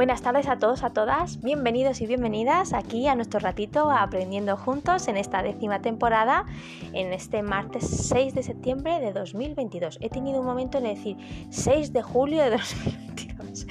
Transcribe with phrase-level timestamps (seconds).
[0.00, 1.42] Buenas tardes a todos, a todas.
[1.42, 6.46] Bienvenidos y bienvenidas aquí a nuestro ratito Aprendiendo Juntos en esta décima temporada,
[6.94, 9.98] en este martes 6 de septiembre de 2022.
[10.00, 11.18] He tenido un momento en decir
[11.50, 13.66] 6 de julio de 2022.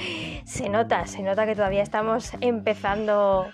[0.45, 3.47] Se nota, se nota que todavía estamos empezando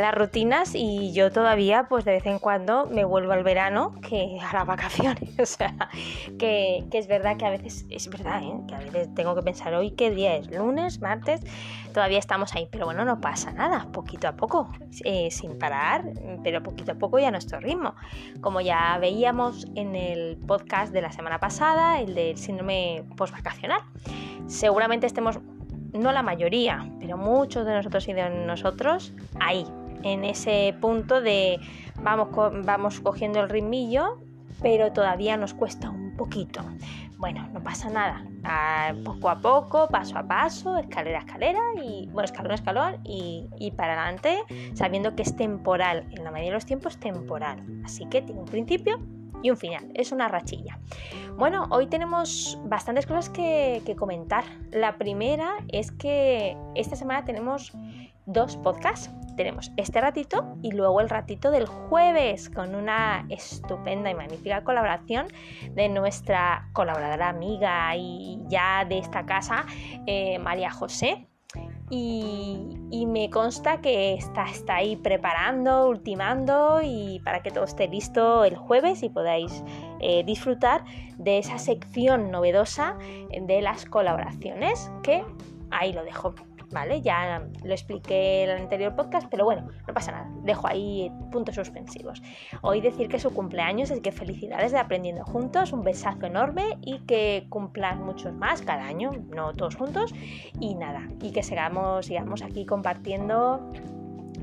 [0.00, 4.38] las rutinas y yo todavía pues de vez en cuando me vuelvo al verano que
[4.40, 5.20] a las vacaciones.
[5.40, 5.74] O sea,
[6.38, 8.52] que, es verdad que a veces, es verdad, ¿eh?
[8.68, 11.40] que a veces tengo que pensar hoy qué día es, lunes, martes,
[11.94, 14.70] todavía estamos ahí, pero bueno, no pasa nada, poquito a poco,
[15.04, 16.04] eh, sin parar,
[16.44, 17.94] pero poquito a poco y a nuestro ritmo.
[18.40, 23.80] Como ya veíamos en el podcast de la semana pasada, el del síndrome postvacacional.
[24.46, 25.40] Seguramente estemos
[25.92, 29.66] no la mayoría, pero muchos de nosotros y de nosotros ahí,
[30.02, 31.60] en ese punto de
[32.02, 32.28] vamos,
[32.64, 34.18] vamos cogiendo el ritmillo,
[34.62, 36.62] pero todavía nos cuesta un poquito.
[37.18, 38.24] Bueno, no pasa nada.
[39.04, 43.46] poco a poco, paso a paso, escalera a escalera y bueno, escalón a escalón y,
[43.58, 44.38] y para adelante,
[44.72, 46.06] sabiendo que es temporal.
[46.12, 47.62] En la mayoría de los tiempos temporal.
[47.84, 48.98] Así que tiene un principio
[49.42, 49.90] y un final.
[49.94, 50.78] Es una rachilla.
[51.36, 54.44] Bueno, hoy tenemos bastantes cosas que comentar.
[54.70, 57.72] La primera es que esta semana tenemos
[58.24, 64.14] dos podcasts tenemos este ratito y luego el ratito del jueves con una estupenda y
[64.14, 65.28] magnífica colaboración
[65.72, 69.66] de nuestra colaboradora amiga y ya de esta casa,
[70.06, 71.26] eh, María José.
[71.92, 72.76] Y,
[73.08, 78.54] me consta que está, está ahí preparando, ultimando y para que todo esté listo el
[78.54, 79.64] jueves y podáis
[79.98, 80.84] eh, disfrutar
[81.16, 82.96] de esa sección novedosa
[83.32, 85.24] de las colaboraciones que
[85.70, 86.36] ahí lo dejo
[86.72, 87.00] ¿vale?
[87.02, 91.54] Ya lo expliqué en el anterior podcast, pero bueno, no pasa nada, dejo ahí puntos
[91.54, 92.22] suspensivos.
[92.62, 96.78] Hoy decir que es su cumpleaños, así que felicidades de Aprendiendo Juntos, un besazo enorme
[96.82, 100.14] y que cumplan muchos más cada año, no todos juntos,
[100.60, 103.70] y nada, y que sigamos, sigamos aquí compartiendo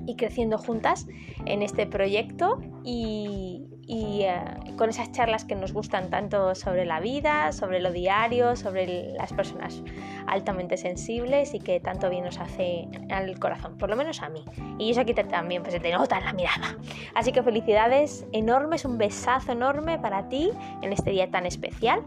[0.05, 1.07] y creciendo juntas
[1.45, 4.34] en este proyecto y, eh,
[4.78, 9.34] con esas charlas que nos gustan tanto sobre la vida, sobre lo diario, sobre las
[9.34, 9.84] personas
[10.28, 14.44] altamente sensibles y que tanto bien nos hace al corazón, por lo menos a mí.
[14.78, 16.78] Y eso aquí también pues, te nota en la mirada.
[17.16, 20.51] Así que felicidades enormes, un besazo enorme para ti
[20.81, 22.03] en este día tan especial.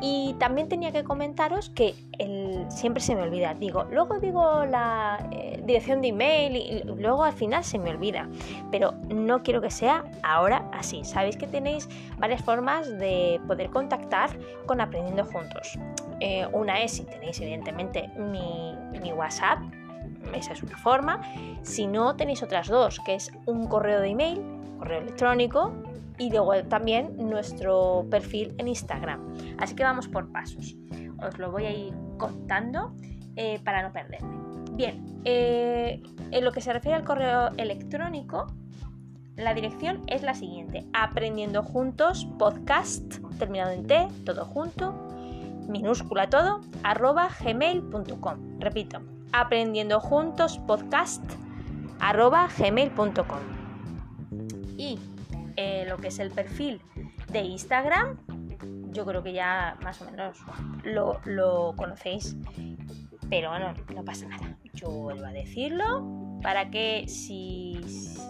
[0.00, 1.94] Y también tenía que comentaros que
[2.68, 7.32] siempre se me olvida, digo, luego digo la eh, dirección de email y luego al
[7.32, 8.28] final se me olvida,
[8.70, 11.88] pero no quiero que sea ahora así, sabéis que tenéis
[12.18, 14.30] varias formas de poder contactar
[14.66, 15.78] con Aprendiendo Juntos.
[16.20, 19.58] Eh, una es si tenéis evidentemente mi, mi WhatsApp,
[20.34, 21.22] esa es una forma.
[21.62, 24.40] Si no, tenéis otras dos, que es un correo de email,
[24.78, 25.72] correo electrónico
[26.20, 29.34] y luego también nuestro perfil en Instagram.
[29.58, 30.76] Así que vamos por pasos.
[31.26, 32.94] Os lo voy a ir contando
[33.36, 34.28] eh, para no perderme.
[34.72, 38.48] Bien, eh, en lo que se refiere al correo electrónico,
[39.36, 44.92] la dirección es la siguiente: Aprendiendo Juntos Podcast, terminado en T, todo junto,
[45.68, 48.58] minúscula todo, arroba gmail.com.
[48.58, 49.00] Repito,
[49.32, 51.24] Aprendiendo Juntos Podcast,
[51.98, 53.40] arroba gmail.com.
[54.76, 54.98] Y
[55.60, 56.80] eh, lo que es el perfil
[57.30, 58.16] de Instagram,
[58.92, 60.38] yo creo que ya más o menos
[60.84, 62.34] lo, conocéis,
[63.28, 64.56] pero bueno, no pasa nada.
[64.72, 67.78] Yo vuelvo a decirlo para que si,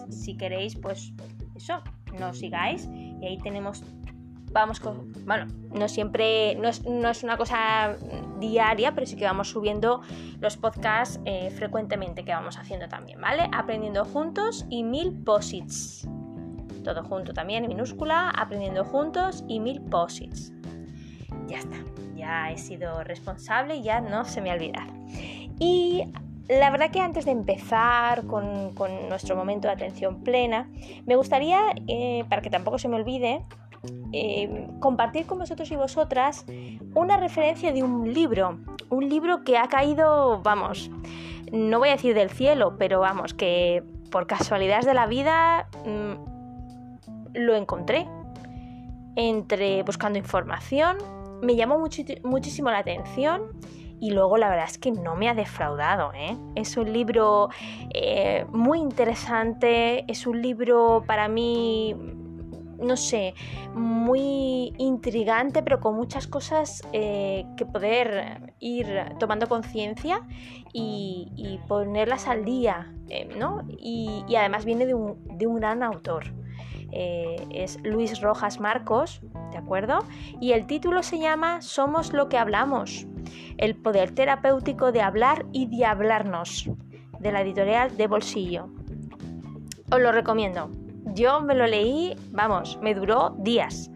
[0.09, 1.13] si queréis, pues
[1.55, 1.81] eso,
[2.19, 3.81] nos sigáis y ahí tenemos
[4.51, 7.95] vamos con, bueno, no siempre, no es, no es, una cosa
[8.41, 10.01] diaria, pero sí que vamos subiendo
[10.41, 13.49] los podcasts eh, frecuentemente que vamos haciendo también, ¿vale?
[13.53, 16.05] Aprendiendo juntos y mil posits.
[16.83, 20.53] Todo junto también minúscula, aprendiendo juntos y mil posits.
[21.47, 21.77] Ya está,
[22.15, 24.91] ya he sido responsable ya no se me ha olvidado.
[25.59, 26.05] Y
[26.47, 28.73] la verdad que antes de empezar con,
[29.09, 30.69] nuestro momento de atención plena,
[31.05, 33.45] me gustaría, eh, para que tampoco se me olvide,
[34.13, 36.45] eh, compartir con vosotros y vosotras
[36.93, 38.59] una referencia de un libro,
[38.89, 40.91] un libro que ha caído, vamos,
[41.51, 46.30] no voy a decir del cielo, pero vamos, que por casualidades de la vida mm,
[47.33, 48.07] lo encontré.
[49.15, 50.97] Entre buscando información,
[51.41, 53.41] me llamó muchísimo la atención
[54.01, 56.11] y luego la verdad es que no me ha defraudado.
[56.13, 56.35] ¿eh?
[56.55, 57.49] Es un libro
[57.93, 61.95] eh, muy interesante, es un libro para mí,
[62.79, 63.35] no sé,
[63.75, 68.87] muy intrigante, pero con muchas cosas eh, que poder ir
[69.19, 70.21] tomando conciencia
[70.73, 72.91] y, ponerlas al día,
[73.37, 73.61] ¿no?
[73.69, 76.40] Y, además viene de un, de un gran autor.
[76.91, 79.21] Es Luis Rojas Marcos,
[79.51, 80.05] ¿de acuerdo?
[80.39, 83.07] Y el título se llama Somos lo que hablamos
[83.57, 86.69] el poder terapéutico de hablar y de hablarnos.
[87.19, 88.69] de la editorial de Bolsillo.
[89.91, 90.71] Os lo recomiendo.
[91.13, 93.91] Yo me lo leí, vamos, me duró días.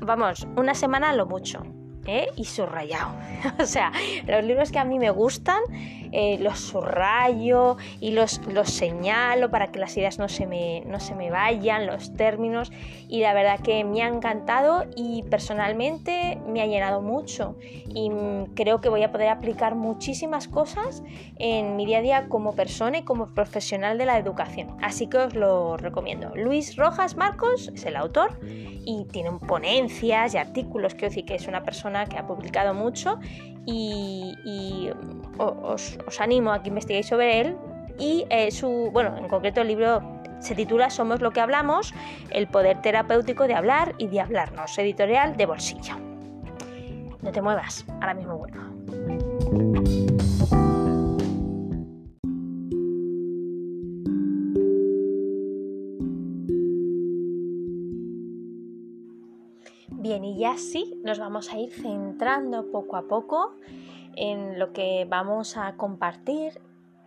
[0.00, 1.64] vamos, una semana lo mucho.
[2.06, 2.28] ¿eh?
[2.36, 3.16] y subrayado.
[3.58, 3.90] o sea,
[4.28, 5.60] los libros que a mí me gustan,
[6.12, 11.00] eh, los subrayo y los, los señalo para que las ideas no se, me, no
[11.00, 12.72] se me vayan, los términos.
[13.08, 17.56] Y la verdad que me ha encantado y personalmente me ha llenado mucho.
[17.62, 18.10] Y
[18.54, 21.02] creo que voy a poder aplicar muchísimas cosas
[21.38, 24.76] en mi día a día como persona y como profesional de la educación.
[24.82, 26.32] Así que os lo recomiendo.
[26.34, 30.94] Luis Rojas Marcos es el autor y tiene ponencias y artículos.
[30.94, 33.18] Quiero decir que es una persona que ha publicado mucho
[33.66, 34.90] y,
[35.38, 37.56] os, animo a que investiguéis sobre él
[37.98, 40.02] y eh, su, bueno, en concreto el libro
[40.38, 41.92] se titula Somos lo que hablamos,
[42.30, 45.96] el poder terapéutico de hablar y de hablarnos, editorial de bolsillo.
[47.22, 50.15] No te muevas, ahora mismo vuelvo.
[60.24, 63.56] Y ya sí, nos vamos a ir centrando poco a poco
[64.16, 66.60] en lo que vamos a compartir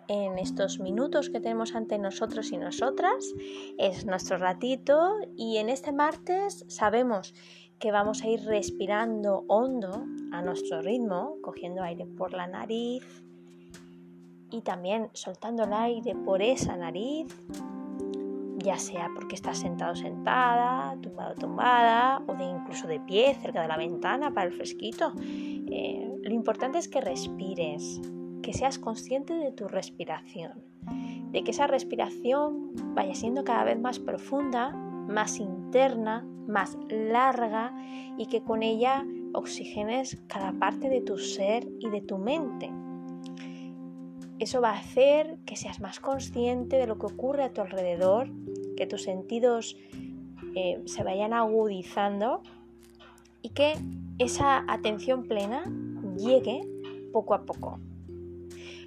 [0.07, 3.33] en estos minutos que tenemos ante nosotros y nosotras.
[3.77, 7.33] Es nuestro ratito y en este martes sabemos
[7.79, 13.23] que vamos a ir respirando hondo a nuestro ritmo, cogiendo aire por la nariz
[14.51, 17.27] y también soltando el aire por esa nariz
[18.59, 23.67] ya sea porque estás sentado sentada, tumbado tumbada o de incluso de pie cerca de
[23.67, 25.13] la ventana para el fresquito.
[25.21, 28.01] Eh, lo importante es que respires,
[28.41, 30.63] que seas consciente de tu respiración,
[31.31, 37.73] de que esa respiración vaya siendo cada vez más profunda, más interna, más larga
[38.17, 42.71] y que con ella oxigenes cada parte de tu ser y de tu mente.
[44.39, 48.29] Eso va a hacer que seas más consciente de lo que ocurre a tu alrededor,
[48.77, 49.75] que tus sentidos
[50.55, 52.41] eh, se vayan agudizando
[53.41, 53.73] y que
[54.17, 55.63] esa atención plena
[56.17, 56.61] llegue
[57.11, 57.79] poco a poco.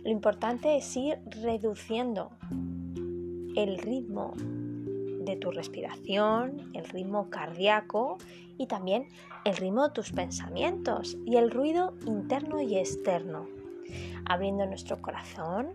[0.02, 2.30] Lo importante es ir reduciendo
[3.54, 8.16] el ritmo de tu respiración, el ritmo cardíaco
[8.56, 9.06] y también
[9.44, 13.46] el ritmo de tus pensamientos y el ruido interno y externo
[14.24, 15.74] abriendo nuestro corazón,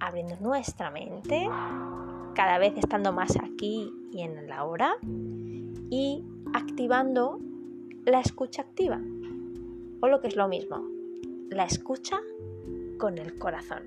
[0.00, 1.48] abriendo nuestra mente,
[2.34, 4.96] cada vez estando más aquí y en la hora,
[5.90, 6.24] y
[6.54, 7.38] activando
[8.04, 9.00] la escucha activa,
[10.00, 10.82] o lo que es lo mismo,
[11.50, 12.18] la escucha
[12.98, 13.82] con el corazón.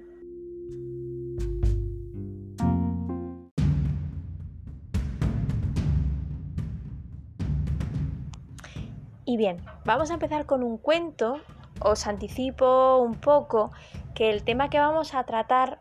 [9.27, 11.41] Y bien, vamos a empezar con un cuento
[11.79, 13.71] os anticipo un poco
[14.13, 15.79] que el tema que vamos a tratar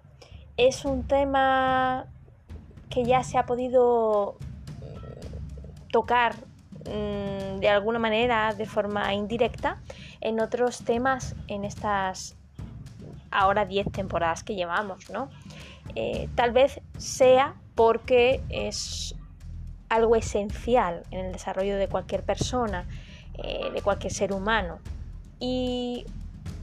[0.56, 2.06] es un tema
[2.90, 4.36] que ya se ha podido
[4.80, 6.34] mm, tocar
[6.86, 9.80] mm, de alguna manera, de forma indirecta,
[10.20, 12.36] en otros temas en estas
[13.30, 15.28] ahora 10 temporadas que llevamos, ¿no?
[15.96, 19.16] Eh, tal vez sea porque es
[19.88, 22.86] algo esencial en el desarrollo de cualquier persona,
[23.34, 24.78] eh, de cualquier ser humano.
[25.40, 26.06] Y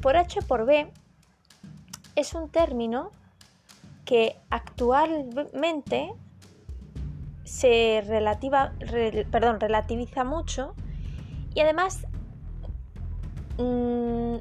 [0.01, 0.91] por H por B
[2.15, 3.11] es un término
[4.05, 6.11] que actualmente
[7.43, 8.73] se relativa,
[9.31, 10.73] perdón, relativiza mucho
[11.53, 12.07] y además
[13.57, 14.37] mm,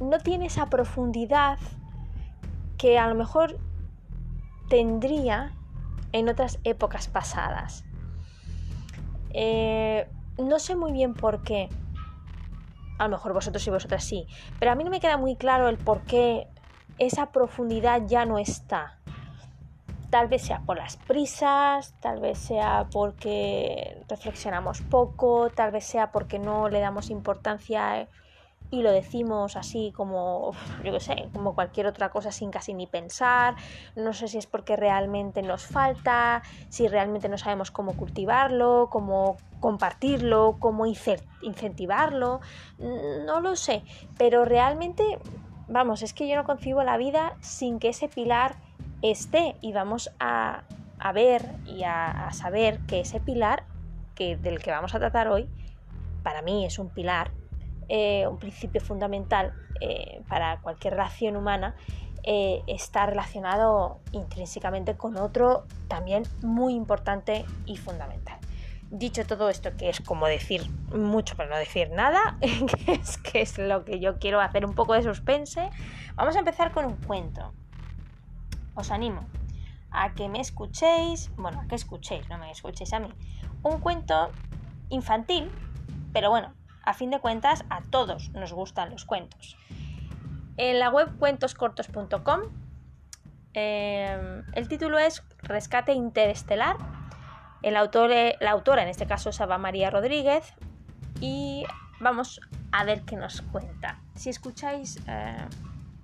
[0.00, 1.58] no tiene esa profundidad
[2.78, 3.58] que a lo mejor
[4.68, 5.52] tendría
[6.12, 7.84] en otras épocas pasadas.
[9.30, 10.08] Eh,
[10.38, 11.68] no sé muy bien por qué
[13.02, 14.26] a lo mejor vosotros y vosotras sí,
[14.60, 16.46] pero a mí no me queda muy claro el por qué
[16.98, 18.98] esa profundidad ya no está.
[20.10, 26.12] Tal vez sea por las prisas, tal vez sea porque reflexionamos poco, tal vez sea
[26.12, 28.08] porque no le damos importancia
[28.72, 30.52] y lo decimos así como,
[30.82, 33.54] yo qué sé, como cualquier otra cosa sin casi ni pensar.
[33.96, 39.36] No sé si es porque realmente nos falta, si realmente no sabemos cómo cultivarlo, cómo
[39.60, 42.40] compartirlo, cómo incentivarlo.
[42.78, 43.82] No lo sé,
[44.16, 45.18] pero realmente,
[45.68, 48.56] vamos, es que yo no concibo la vida sin que ese pilar
[49.02, 50.62] esté y vamos a,
[51.12, 53.64] ver y a, a saber que ese pilar
[54.14, 55.46] que, del que vamos a tratar hoy,
[56.22, 57.41] para mí es un pilar
[57.94, 61.76] eh, un principio fundamental eh, para cualquier relación humana,
[62.22, 68.38] eh, está relacionado intrínsecamente con otro también muy importante y fundamental.
[68.90, 73.42] Dicho todo esto, que es como decir mucho pero no decir nada, que es, que
[73.42, 75.68] es lo que yo quiero hacer un poco de suspense,
[76.14, 77.52] vamos a empezar con un cuento.
[78.74, 79.20] os animo
[79.90, 83.12] a que me escuchéis, bueno, a que escuchéis, no me escuchéis a mí,
[83.62, 84.30] un cuento
[84.88, 85.50] infantil,
[86.14, 89.56] pero bueno, a fin de cuentas a todos nos gustan los cuentos.
[90.56, 92.42] En la web cuentoscortos.com
[93.54, 96.76] eh, el título es Rescate Interestelar.
[97.62, 98.10] El autor,
[98.40, 100.54] la autora, en este caso, es Ava María Rodríguez.
[101.20, 101.64] Y
[102.00, 102.40] vamos
[102.72, 104.00] a ver qué nos cuenta.
[104.14, 105.36] Si escucháis eh,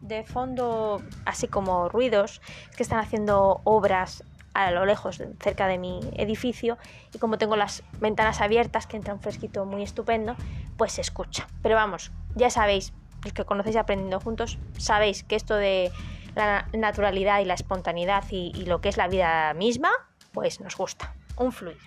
[0.01, 4.23] de fondo, así como ruidos, es que están haciendo obras
[4.67, 6.79] a lo lejos, cerca de mi edificio,
[7.15, 10.35] y como tengo las ventanas abiertas, que entra un fresquito muy estupendo,
[10.77, 11.47] pues se escucha.
[11.63, 12.93] Pero vamos, ya sabéis,
[13.25, 15.93] el que conocéis aprendiendo juntos, sabéis que esto de
[16.35, 19.91] la naturalidad y la espontaneidad y, y lo que es la vida misma,
[20.33, 21.79] pues nos gusta, un fluir.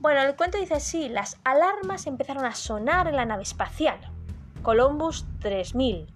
[0.00, 3.98] Bueno, el cuento dice así, las alarmas empezaron a sonar en la nave espacial.
[4.62, 6.13] Columbus 3000.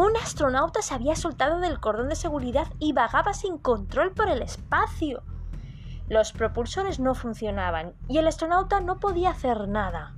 [0.00, 4.40] Un astronauta se había soltado del cordón de seguridad y vagaba sin control por el
[4.40, 5.22] espacio.
[6.08, 10.14] Los propulsores no funcionaban y el astronauta no podía hacer nada.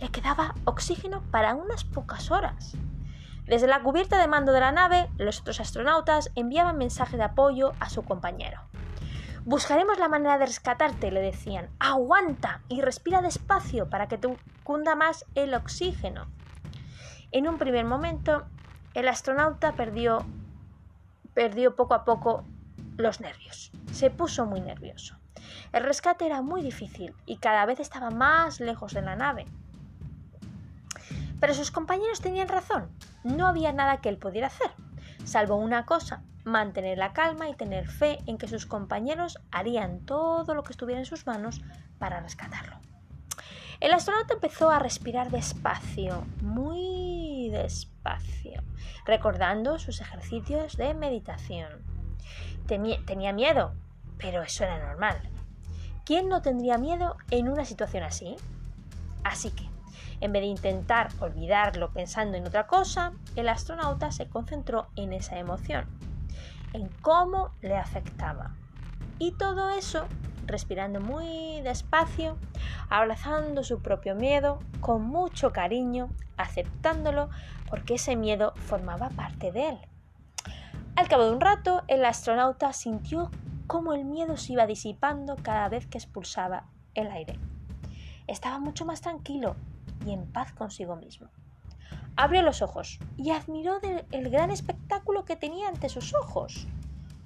[0.00, 2.74] Le quedaba oxígeno para unas pocas horas.
[3.46, 7.70] Desde la cubierta de mando de la nave, los otros astronautas enviaban mensaje de apoyo
[7.78, 8.60] a su compañero.
[9.44, 11.70] Buscaremos la manera de rescatarte, le decían.
[11.78, 16.26] Aguanta y respira despacio para que te cunda más el oxígeno.
[17.30, 18.44] En un primer momento,
[18.94, 20.24] el astronauta perdió,
[21.34, 22.44] perdió poco a poco
[22.96, 23.70] los nervios.
[23.92, 25.16] Se puso muy nervioso.
[25.72, 29.46] El rescate era muy difícil y cada vez estaba más lejos de la nave.
[31.38, 32.90] Pero sus compañeros tenían razón.
[33.24, 34.70] No había nada que él pudiera hacer,
[35.24, 40.54] salvo una cosa, mantener la calma y tener fe en que sus compañeros harían todo
[40.54, 41.62] lo que estuviera en sus manos
[41.98, 42.76] para rescatarlo.
[43.80, 47.19] El astronauta empezó a respirar despacio, muy
[47.50, 48.62] despacio,
[49.04, 51.84] recordando sus ejercicios de meditación.
[52.66, 53.74] tenía miedo,
[54.18, 55.16] pero eso era normal.
[56.04, 58.36] ¿Quién no tendría miedo en una situación así?
[59.22, 59.68] Así que,
[60.20, 65.38] en vez de intentar olvidarlo pensando en otra cosa, el astronauta se concentró en esa
[65.38, 65.86] emoción
[66.72, 68.54] en cómo le afectaba.
[69.18, 70.06] Y todo eso
[70.50, 72.36] respirando muy despacio,
[72.88, 77.30] abrazando su propio miedo con mucho cariño, aceptándolo
[77.68, 79.78] porque ese miedo formaba parte de él.
[80.96, 83.30] Al cabo de un rato, el astronauta sintió
[83.66, 86.64] cómo el miedo se iba disipando cada vez que expulsaba
[86.94, 87.38] el aire.
[88.26, 89.56] Estaba mucho más tranquilo
[90.04, 91.28] y en paz consigo mismo.
[92.16, 93.80] Abrió los ojos y admiró
[94.10, 96.66] el gran espectáculo que tenía ante sus ojos.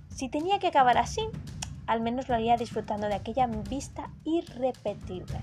[0.08, 1.22] Si tenía que acabar así,
[1.86, 5.40] al menos lo haría disfrutando de aquella vista irrepetible.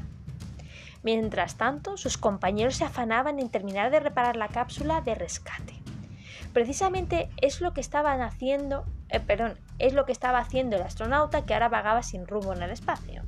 [1.04, 5.74] Mientras tanto, sus compañeros se afanaban en terminar de reparar la cápsula de rescate.
[6.54, 11.46] Precisamente es lo que estaban haciendo, eh, perdón, es lo que estaba haciendo el astronauta
[11.46, 13.24] que ahora vagaba sin rumbo en el espacio.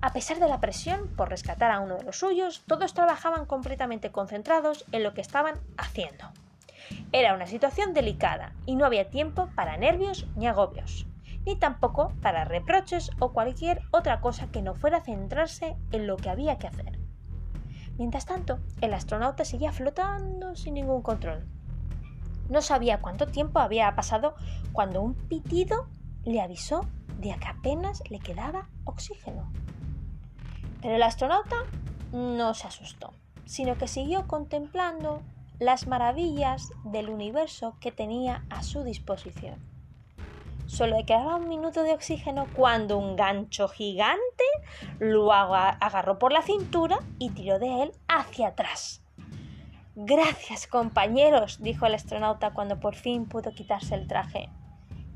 [0.00, 4.12] A pesar de la presión por rescatar a uno de los suyos, todos trabajaban completamente
[4.12, 6.30] concentrados en lo que estaban haciendo.
[7.10, 11.06] Era una situación delicada y no había tiempo para nervios ni agobios,
[11.48, 16.28] ni tampoco para reproches o cualquier otra cosa que no fuera centrarse en lo que
[16.28, 16.98] había que hacer.
[17.96, 21.48] Mientras tanto, el astronauta seguía flotando sin ningún control.
[22.50, 24.34] No sabía cuánto tiempo había pasado
[24.72, 25.88] cuando un pitido
[26.22, 26.86] le avisó
[27.18, 29.50] de que apenas le quedaba oxígeno.
[30.82, 31.56] Pero el astronauta
[32.12, 33.14] no se asustó,
[33.46, 35.22] sino que siguió contemplando
[35.58, 39.67] las maravillas del universo que tenía a su disposición.
[40.68, 44.44] Solo le quedaba un minuto de oxígeno cuando un gancho gigante
[45.00, 49.02] lo agarró por la cintura y tiró de él hacia atrás.
[49.96, 54.50] Gracias, compañeros, dijo el astronauta cuando por fin pudo quitarse el traje.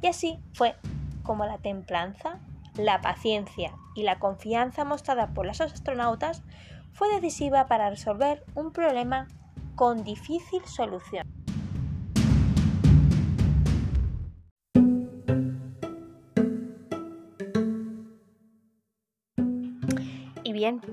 [0.01, 0.75] Y así fue
[1.23, 2.41] como la templanza
[2.77, 6.43] la paciencia y la confianza mostrada por los astronautas
[6.93, 9.29] fue decisiva para resolver un problema
[9.75, 11.42] con difícil solución.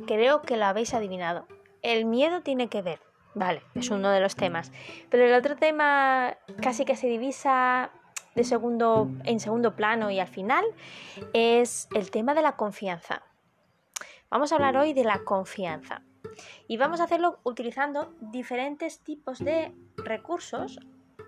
[0.07, 1.47] Creo que lo habéis adivinado.
[1.81, 2.99] El miedo tiene que ver,
[3.35, 4.71] vale, es uno de los temas,
[5.09, 7.91] pero el otro tema casi que se divisa
[8.35, 10.65] de segundo, en segundo plano y al final
[11.33, 13.23] es el tema de la confianza.
[14.29, 16.03] Vamos a hablar hoy de la confianza
[16.67, 20.79] y vamos a hacerlo utilizando diferentes tipos de recursos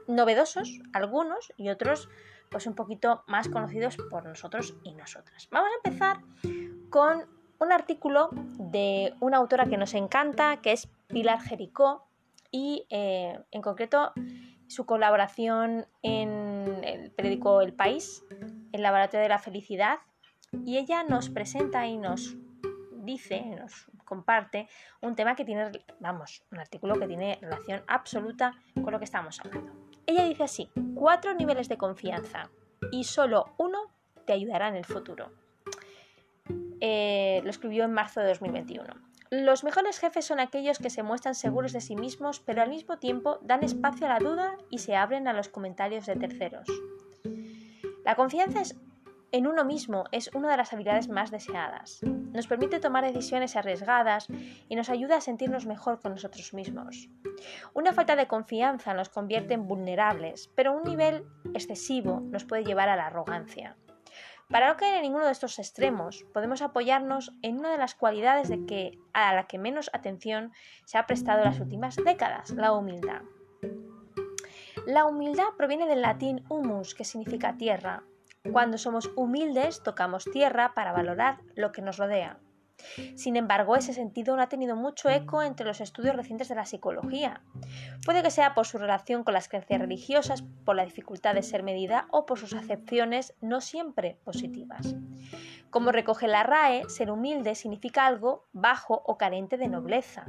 [0.07, 2.09] novedosos, algunos y otros
[2.49, 5.47] pues un poquito más conocidos por nosotros y nosotras.
[5.51, 6.21] Vamos a empezar
[6.89, 7.25] con
[7.61, 12.07] un artículo de una autora que nos encanta, que es Pilar Jericó,
[12.49, 14.13] y eh, en concreto
[14.67, 18.23] su colaboración en el periódico El País,
[18.71, 19.99] el Laboratorio de la Felicidad,
[20.65, 22.35] y ella nos presenta y nos
[23.03, 24.67] dice, nos comparte
[25.01, 29.39] un tema que tiene, vamos, un artículo que tiene relación absoluta con lo que estamos
[29.39, 29.71] hablando.
[30.07, 32.49] Ella dice así, cuatro niveles de confianza
[32.91, 33.77] y solo uno
[34.25, 35.31] te ayudará en el futuro.
[36.81, 38.93] Eh, lo escribió en marzo de 2021.
[39.29, 42.97] Los mejores jefes son aquellos que se muestran seguros de sí mismos, pero al mismo
[42.97, 46.67] tiempo dan espacio a la duda y se abren a los comentarios de terceros.
[48.03, 48.61] La confianza
[49.31, 52.01] en uno mismo es una de las habilidades más deseadas.
[52.03, 54.27] Nos permite tomar decisiones arriesgadas
[54.67, 57.07] y nos ayuda a sentirnos mejor con nosotros mismos.
[57.73, 61.23] Una falta de confianza nos convierte en vulnerables, pero un nivel
[61.53, 63.77] excesivo nos puede llevar a la arrogancia.
[64.51, 68.49] Para no caer en ninguno de estos extremos, podemos apoyarnos en una de las cualidades
[68.49, 70.51] de que, a la que menos atención
[70.85, 73.21] se ha prestado en las últimas décadas, la humildad.
[74.85, 78.03] La humildad proviene del latín humus, que significa tierra,
[78.51, 82.39] cuando somos humildes, tocamos tierra para valorar lo que nos rodea.
[83.15, 86.65] Sin embargo, ese sentido no ha tenido mucho eco entre los estudios recientes de la
[86.65, 87.41] psicología.
[88.05, 91.63] Puede que sea por su relación con las creencias religiosas, por la dificultad de ser
[91.63, 94.95] medida o por sus acepciones no siempre positivas.
[95.71, 100.25] Como recoge la RAE, ser humilde significa algo bajo o carente de nobleza.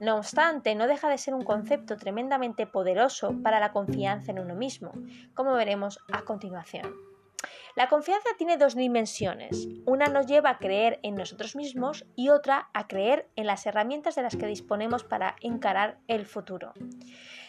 [0.00, 4.56] No obstante, no deja de ser un concepto tremendamente poderoso para la confianza en uno
[4.56, 4.92] mismo,
[5.32, 7.13] como veremos a continuación.
[7.76, 9.66] La confianza tiene dos dimensiones.
[9.84, 14.14] Una nos lleva a creer en nosotros mismos y otra a creer en las herramientas
[14.14, 16.72] de las que disponemos para encarar el futuro.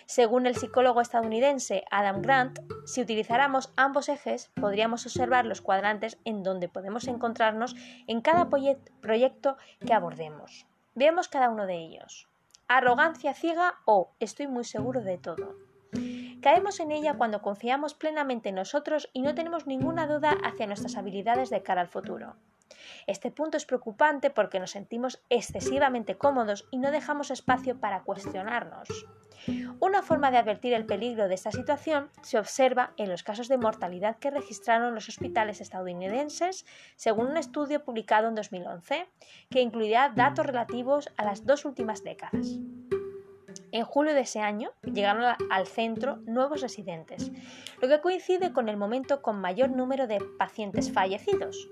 [0.08, 6.42] Según el psicólogo estadounidense Adam Grant, si utilizáramos ambos ejes, podríamos observar los cuadrantes en
[6.42, 7.76] donde podemos encontrarnos
[8.08, 10.66] en cada proyecto que abordemos.
[10.96, 12.28] Veamos cada uno de ellos.
[12.68, 15.56] Arrogancia ciega o estoy muy seguro de todo.
[16.42, 20.96] Caemos en ella cuando confiamos plenamente en nosotros y no tenemos ninguna duda hacia nuestras
[20.96, 22.36] habilidades de cara al futuro.
[23.08, 28.88] Este punto es preocupante porque nos sentimos excesivamente cómodos y no dejamos espacio para cuestionarnos.
[29.80, 33.58] Una forma de advertir el peligro de esta situación se observa en los casos de
[33.58, 39.08] mortalidad que registraron los hospitales estadounidenses, según un estudio publicado en 2011,
[39.50, 42.60] que incluirá datos relativos a las dos últimas décadas.
[43.76, 47.30] En julio de ese año llegaron al centro nuevos residentes,
[47.82, 51.68] lo que coincide con el momento con mayor número de pacientes fallecidos.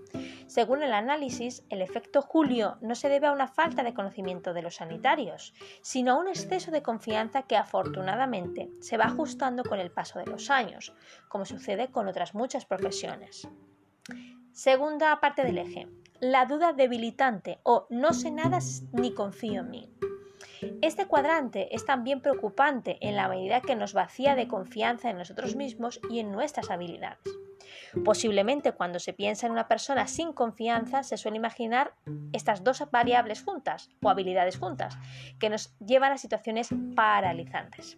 [0.47, 4.63] Según el análisis, el efecto julio no se debe a una falta de conocimiento de
[4.63, 9.89] los sanitarios, sino a un exceso de confianza que afortunadamente se va ajustando con el
[9.89, 10.93] paso de los años,
[11.29, 13.47] como sucede con otras muchas profesiones.
[14.51, 15.87] Segunda parte del eje,
[16.19, 18.59] la duda debilitante o no sé nada
[18.91, 19.92] ni confío en mí.
[20.81, 25.55] Este cuadrante es también preocupante en la medida que nos vacía de confianza en nosotros
[25.55, 27.19] mismos y en nuestras habilidades.
[28.03, 31.93] Posiblemente cuando se piensa en una persona sin confianza se suele imaginar
[32.31, 34.97] estas dos variables juntas o habilidades juntas
[35.39, 37.97] que nos llevan a situaciones paralizantes.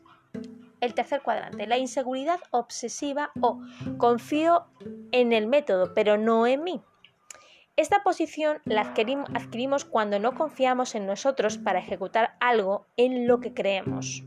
[0.82, 3.62] El tercer cuadrante, la inseguridad obsesiva o
[3.97, 4.67] confío
[5.12, 6.82] en el método pero no en mí.
[7.77, 13.53] Esta posición la adquirimos cuando no confiamos en nosotros para ejecutar algo en lo que
[13.53, 14.23] creemos.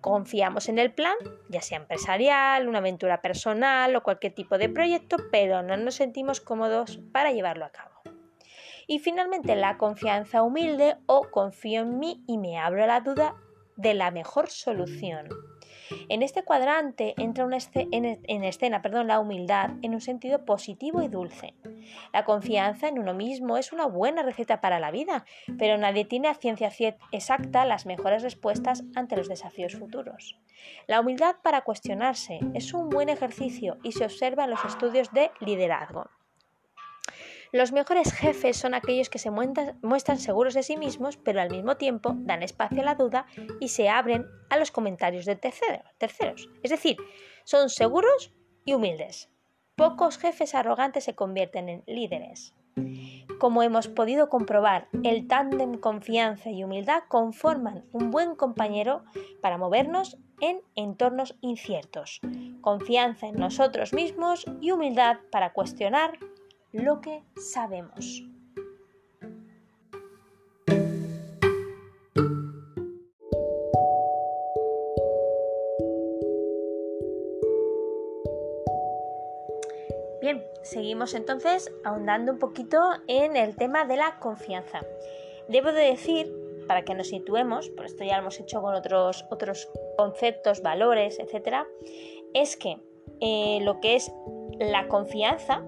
[0.00, 1.14] Confiamos en el plan,
[1.50, 6.40] ya sea empresarial, una aventura personal o cualquier tipo de proyecto, pero no nos sentimos
[6.40, 8.00] cómodos para llevarlo a cabo.
[8.86, 13.34] Y finalmente la confianza humilde o confío en mí y me abro a la duda
[13.76, 15.28] de la mejor solución.
[16.08, 21.54] En este cuadrante entra en, escena perdón, la humildad en un sentido positivo y dulce.
[22.12, 25.24] La confianza en uno mismo es una buena receta para la vida,
[25.58, 26.70] pero nadie tiene a ciencia
[27.12, 30.38] exacta las mejores respuestas ante los desafíos futuros.
[30.86, 35.30] La humildad para cuestionarse es un buen ejercicio y se observa en los estudios de
[35.40, 36.10] liderazgo.
[37.52, 41.76] Los mejores jefes son aquellos que se muestran seguros de sí mismos, pero al mismo
[41.76, 43.26] tiempo dan espacio a la duda
[43.60, 46.48] y se abren a los comentarios de terceros.
[46.62, 46.96] Es decir,
[47.44, 48.32] son seguros
[48.64, 49.30] y humildes.
[49.76, 52.54] Pocos jefes arrogantes se convierten en líderes.
[53.38, 59.04] Como hemos podido comprobar, el tándem confianza y humildad conforman un buen compañero
[59.40, 62.20] para movernos en entornos inciertos.
[62.60, 66.18] Confianza en nosotros mismos y humildad para cuestionar
[66.72, 68.24] lo que sabemos.
[80.20, 84.80] Bien, seguimos entonces ahondando un poquito en el tema de la confianza.
[85.48, 86.30] Debo de decir
[86.66, 91.18] para que nos situemos, por esto ya lo hemos hecho con otros, otros conceptos, valores,
[91.18, 91.64] etc.,
[92.34, 92.76] es que
[93.20, 94.12] eh, lo que es
[94.58, 95.64] la confianza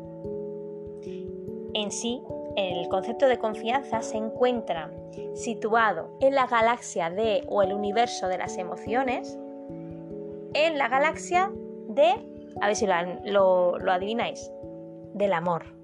[1.83, 2.23] en sí,
[2.57, 4.91] el concepto de confianza se encuentra
[5.35, 9.39] situado en la galaxia de o el universo de las emociones,
[10.55, 11.53] en la galaxia
[11.89, 12.11] de,
[12.61, 12.87] a ver si
[13.25, 14.51] lo, lo adivináis,
[15.15, 15.77] del amor.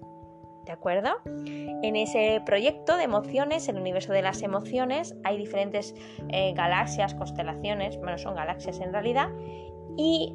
[0.65, 1.11] ¿De acuerdo?
[1.47, 5.95] En ese proyecto de emociones, el universo de las emociones, hay diferentes
[6.31, 9.29] eh, galaxias, constelaciones, bueno, son galaxias en realidad,
[9.97, 10.35] y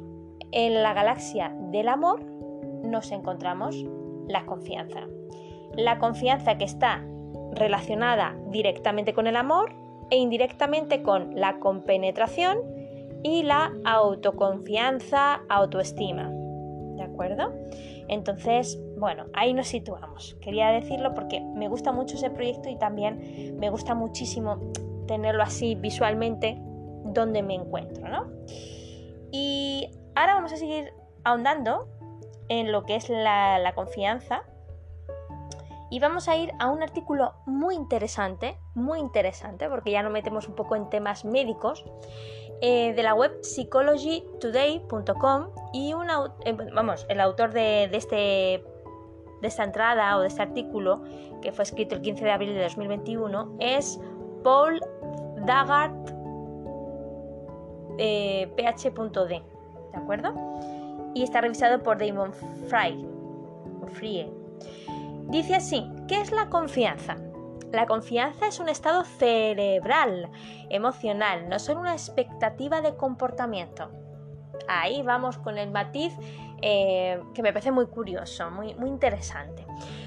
[0.52, 2.24] en la galaxia del amor
[2.82, 3.84] nos encontramos
[4.26, 5.06] la confianza.
[5.76, 7.04] La confianza que está
[7.52, 9.74] relacionada directamente con el amor
[10.10, 12.58] e indirectamente con la compenetración
[13.22, 16.30] y la autoconfianza, autoestima.
[16.96, 17.52] ¿De acuerdo?
[18.08, 20.36] Entonces, bueno, ahí nos situamos.
[20.40, 24.58] Quería decirlo porque me gusta mucho ese proyecto y también me gusta muchísimo
[25.06, 26.58] tenerlo así visualmente
[27.04, 28.30] donde me encuentro, ¿no?
[29.30, 30.92] Y ahora vamos a seguir
[31.24, 31.88] ahondando
[32.48, 34.44] en lo que es la, confianza
[35.92, 40.48] y vamos a ir a un artículo muy interesante, muy interesante, porque ya nos metemos
[40.48, 41.84] un poco en temas médicos,
[42.62, 48.64] eh, de la web psychologytoday.com y eh, vamos, el autor de, este,
[49.42, 51.02] de esta entrada o de este artículo,
[51.42, 54.00] que fue escrito el 15 de abril de 2021, es
[54.42, 54.80] Paul
[55.44, 56.10] Daggart
[57.98, 59.42] eh, ph.d, ¿de
[59.94, 60.32] acuerdo?
[61.14, 63.06] Y está revisado por Damon Fry.
[63.88, 64.41] Frie.
[65.32, 67.16] Dice así, ¿qué es la confianza?
[67.72, 70.30] La confianza es un estado cerebral,
[70.68, 73.90] emocional, no solo una expectativa de comportamiento.
[74.68, 76.12] Ahí vamos con el matiz
[76.60, 79.64] eh, que me parece muy curioso, muy, muy interesante.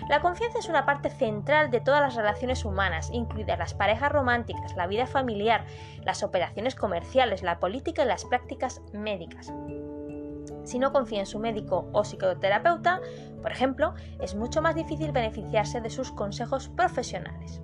[0.09, 4.75] La confianza es una parte central de todas las relaciones humanas, incluidas las parejas románticas,
[4.75, 5.65] la vida familiar,
[6.03, 9.51] las operaciones comerciales, la política y las prácticas médicas.
[10.65, 12.99] Si no confía en su médico o psicoterapeuta,
[13.41, 17.61] por ejemplo, es mucho más difícil beneficiarse de sus consejos profesionales.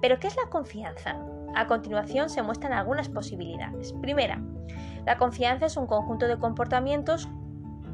[0.00, 1.18] ¿Pero qué es la confianza?
[1.54, 3.92] A continuación se muestran algunas posibilidades.
[3.94, 4.40] Primera,
[5.04, 7.28] la confianza es un conjunto de comportamientos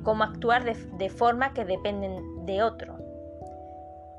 [0.03, 2.99] como actuar de, forma que dependen de otro.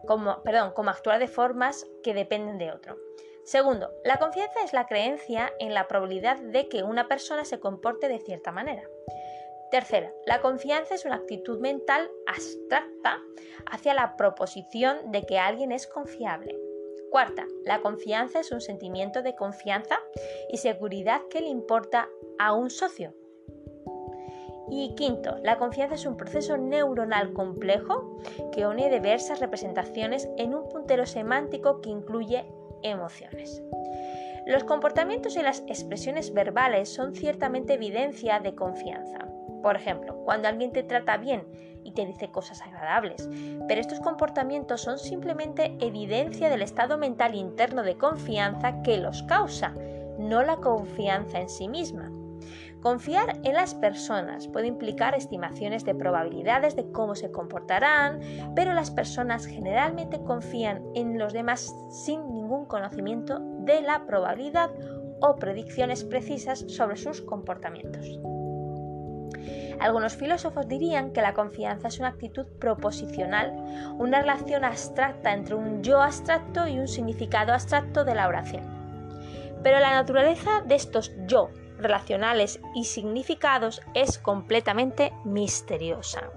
[0.07, 2.97] Como, perdón, como actuar de formas que dependen de otro.
[3.43, 8.07] Segundo, la confianza es la creencia en la probabilidad de que una persona se comporte
[8.07, 8.81] de cierta manera.
[9.75, 13.19] Tercera, la confianza es una actitud mental abstracta
[13.69, 16.57] hacia la proposición de que alguien es confiable.
[17.11, 19.99] Cuarta, la confianza es un sentimiento de confianza
[20.49, 22.07] y seguridad que le importa
[22.39, 23.13] a un socio.
[24.71, 28.21] Y quinto, la confianza es un proceso neuronal complejo
[28.53, 32.45] que une diversas representaciones en un puntero semántico que incluye
[32.81, 33.61] emociones.
[34.47, 39.34] Los comportamientos y las expresiones verbales son ciertamente evidencia de confianza.
[39.61, 41.47] Por ejemplo, cuando alguien te trata bien
[41.83, 43.29] y te dice cosas agradables,
[43.67, 49.73] pero estos comportamientos son simplemente evidencia del estado mental interno de confianza que los causa,
[50.17, 52.11] no la confianza en sí misma.
[52.81, 58.19] Confiar en las personas puede implicar estimaciones de probabilidades de cómo se comportarán,
[58.55, 64.69] pero las personas generalmente confían en los demás sin ningún conocimiento de la probabilidad
[65.19, 68.19] o predicciones precisas sobre sus comportamientos.
[69.79, 73.53] Algunos filósofos dirían que la confianza es una actitud proposicional,
[73.97, 78.63] una relación abstracta entre un yo abstracto y un significado abstracto de la oración.
[79.63, 86.29] Pero la naturaleza de estos yo relacionales y significados es completamente misteriosa.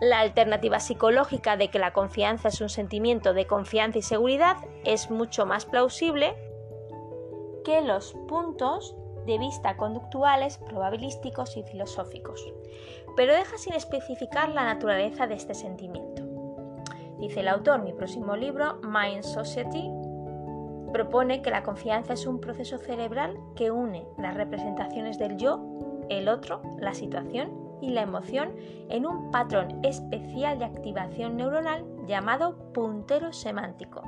[0.00, 5.10] La alternativa psicológica de que la confianza es un sentimiento de confianza y seguridad es
[5.10, 6.34] mucho más plausible
[7.64, 12.44] que los puntos de vista conductuales, probabilísticos y filosóficos,
[13.16, 16.22] pero deja sin especificar la naturaleza de este sentimiento.
[17.18, 19.90] Dice el autor, mi próximo libro, Mind Society,
[20.92, 25.60] propone que la confianza es un proceso cerebral que une las representaciones del yo,
[26.08, 28.54] el otro, la situación y la emoción
[28.88, 34.02] en un patrón especial de activación neuronal llamado puntero semántico.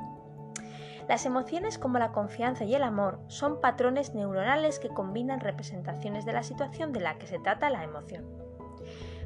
[1.07, 6.33] Las emociones como la confianza y el amor son patrones neuronales que combinan representaciones de
[6.33, 8.25] la situación de la que se trata la emoción.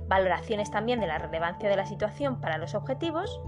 [0.07, 3.39] Valoraciones también de la relevancia de la situación para los objetivos,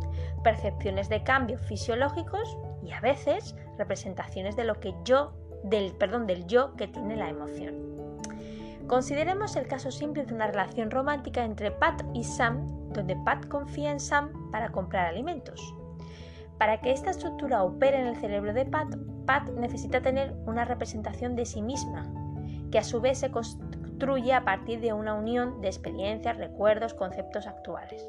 [0.44, 6.46] percepciones de cambio fisiológicos y a veces representaciones de lo que yo del perdón del
[6.48, 7.90] yo que tiene la emoción.
[8.88, 13.92] Consideremos el caso simple de una relación romántica entre Pat y Sam, donde Pat confía
[13.92, 15.76] en Sam para comprar alimentos.
[16.60, 18.94] Para que esta estructura opere en el cerebro de Pat,
[19.26, 22.12] Pat necesita tener una representación de sí misma,
[22.70, 27.48] que a su vez se construye a partir de una unión de experiencias, recuerdos, conceptos
[27.48, 28.06] actuales.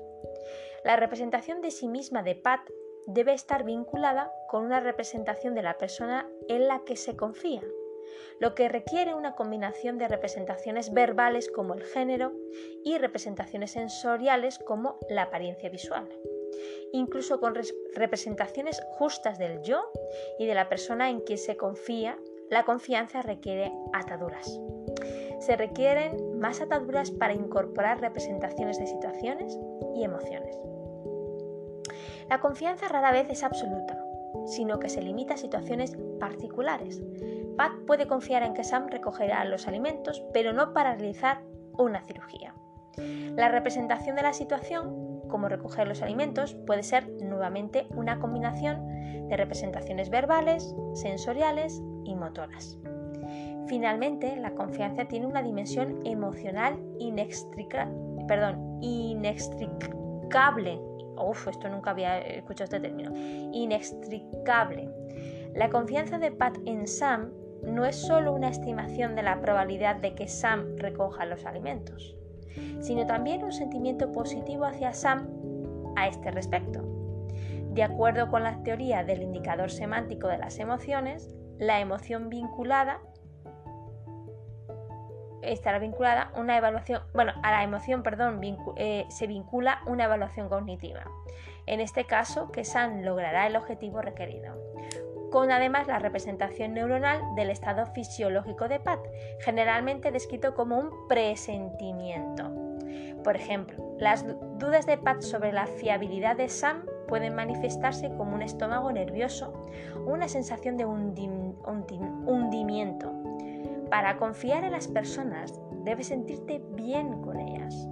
[0.85, 2.61] La representación de sí misma de Pat
[3.07, 7.63] debe estar vinculada con una representación de la persona en la que se confía,
[8.41, 12.33] lo que requiere una combinación de representaciones verbales como el género
[12.85, 16.09] y representaciones sensoriales como la apariencia visual.
[16.93, 17.55] Incluso con
[17.95, 19.91] representaciones justas del yo
[20.39, 22.19] y de la persona en quien se confía,
[22.51, 24.61] la confianza requiere ataduras.
[25.39, 29.59] Se requieren más ataduras para incorporar representaciones de situaciones
[29.95, 30.59] y emociones.
[32.29, 34.05] La confianza rara vez es absoluta,
[34.47, 37.03] sino que se limita a situaciones particulares.
[37.57, 41.43] Pat puede confiar en que Sam recogerá los alimentos, pero no para realizar
[41.79, 42.55] una cirugía.
[43.37, 49.37] La representación de la situación, como recoger los alimentos, puede ser nuevamente una combinación de
[49.37, 52.79] representaciones verbales, sensoriales y motoras.
[53.67, 56.79] Finalmente, la confianza tiene una dimensión emocional
[58.27, 60.81] perdón, inextricable
[61.23, 63.13] Uf, esto nunca había escuchado este término.
[63.53, 64.89] Inextricable.
[65.55, 70.15] La confianza de Pat en Sam no es solo una estimación de la probabilidad de
[70.15, 72.17] que Sam recoja los alimentos,
[72.81, 75.29] sino también un sentimiento positivo hacia Sam
[75.97, 76.83] a este respecto.
[77.73, 83.01] De acuerdo con la teoría del indicador semántico de las emociones, la emoción vinculada
[85.43, 88.41] estará vinculada una evaluación, bueno, a la emoción, perdón,
[88.77, 91.05] eh, se vincula una evaluación cognitiva.
[91.67, 94.55] En este caso, que SAN logrará el objetivo requerido
[95.31, 99.01] con además la representación neuronal del estado fisiológico de Pat,
[99.41, 102.51] generalmente descrito como un presentimiento.
[103.23, 104.27] Por ejemplo, las
[104.59, 109.53] dudas de Pat sobre la fiabilidad de Sam pueden manifestarse como un estómago nervioso,
[110.07, 113.13] una sensación de hundimiento,
[113.91, 117.89] para confiar en las personas debes sentirte bien con ellas.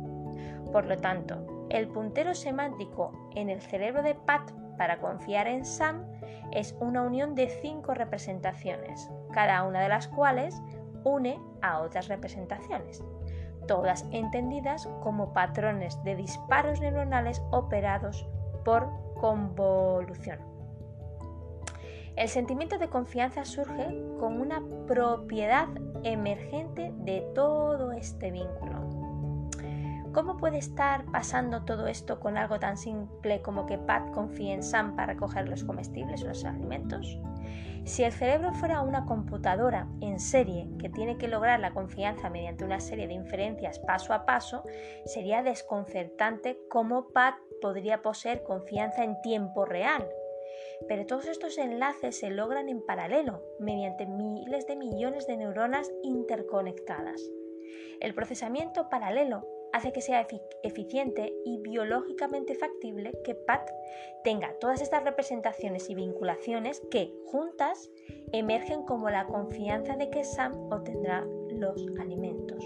[0.73, 6.07] Por lo tanto, el puntero semántico en el cerebro de Pat para confiar en Sam
[6.53, 10.55] es una unión de cinco representaciones, cada una de las cuales
[11.05, 13.05] une a otras representaciones,
[13.67, 18.27] todas entendidas como patrones de disparos neuronales operados
[18.65, 18.89] por
[19.21, 20.39] convolución.
[22.17, 25.69] El sentimiento de confianza surge como una propiedad
[26.03, 28.88] emergente de todo este vínculo.
[30.13, 34.63] ¿Cómo puede estar pasando todo esto con algo tan simple como que Pat confíe en
[34.63, 37.19] Sam para recoger los comestibles o los alimentos?
[37.85, 42.65] Si el cerebro fuera una computadora en serie que tiene que lograr la confianza mediante
[42.65, 44.65] una serie de inferencias paso a paso,
[45.07, 50.07] sería desconcertante cómo Pat podría poseer confianza en tiempo real
[50.87, 57.21] pero todos estos enlaces se logran en paralelo, mediante miles de millones de neuronas interconectadas.
[58.01, 60.27] El procesamiento paralelo hace que sea
[60.63, 63.71] eficiente y biológicamente factible que Pat
[64.25, 67.91] tenga todas estas representaciones y vinculaciones que, juntas,
[68.33, 72.65] emergen como la confianza de que Sam obtendrá los alimentos.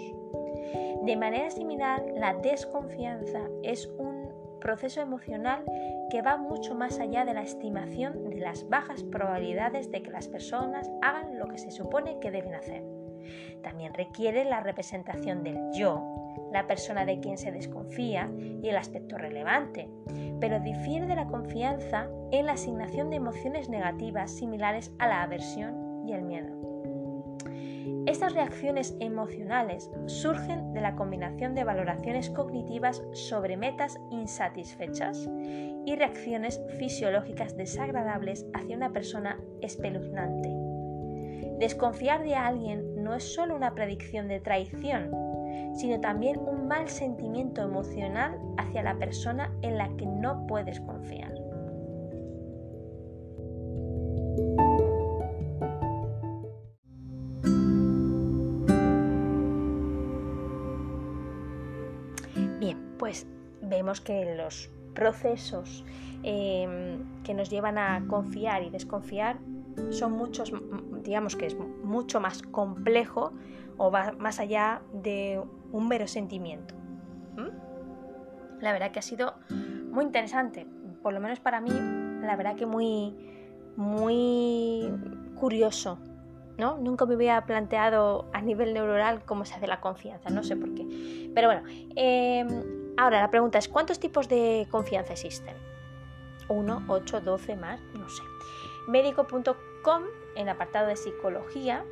[1.05, 4.23] De manera similar, la desconfianza es un
[4.61, 5.65] proceso emocional
[6.11, 10.29] que va mucho más allá de la estimación de las bajas probabilidades de que las
[10.29, 12.85] personas hagan lo que se supone que deben hacer.
[13.63, 16.22] También requiere la representación del yo,
[16.53, 18.31] la persona de quien se desconfía
[18.63, 19.89] y el aspecto relevante,
[20.41, 26.07] pero difiere de la confianza en la asignación de emociones negativas similares a la aversión
[26.07, 26.63] y el miedo.
[28.07, 35.29] Estas reacciones emocionales surgen de la combinación de valoraciones cognitivas sobre metas insatisfechas
[35.87, 40.51] y reacciones fisiológicas desagradables hacia una persona espeluznante.
[41.61, 45.11] Desconfiar de alguien no es solo una predicción de traición,
[45.75, 51.33] sino también un mal sentimiento emocional hacia la persona en la que no puedes confiar.
[63.83, 65.85] vemos que los procesos
[66.23, 69.39] em, que nos llevan a confiar y desconfiar
[69.91, 70.53] son muchos,
[71.03, 73.33] digamos que es mucho más complejo
[73.83, 75.43] o va más allá de
[75.73, 76.75] un mero sentimiento.
[78.61, 80.69] La verdad que ha sido muy interesante,
[81.03, 81.73] por lo menos para mí,
[82.21, 83.13] la verdad que muy,
[83.77, 84.89] muy
[85.35, 85.99] curioso.
[86.59, 86.77] ¿no?
[86.77, 90.73] Nunca me había planteado a nivel neuronal cómo se hace la confianza, no sé por
[90.75, 91.31] qué.
[91.35, 91.63] Pero bueno,
[91.97, 92.47] eh,
[92.97, 95.57] Ahora la pregunta es, ¿cuántos tipos de confianza existen?
[96.49, 97.81] ¿1, 8, 12 más?
[97.95, 98.23] No sé.
[98.87, 100.03] Médico.com
[100.37, 101.85] en el apartado de psicología,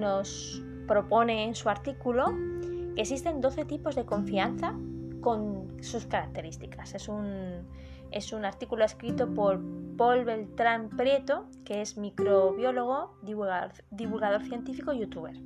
[0.00, 2.34] nos propone en su artículo
[2.96, 4.74] que existen 12 tipos de confianza
[5.20, 6.94] con sus características.
[6.94, 7.68] Es un,
[8.10, 9.60] es un artículo escrito por
[9.96, 15.36] Paul Beltrán Prieto, que es microbiólogo, divulgador, divulgador científico y youtuber.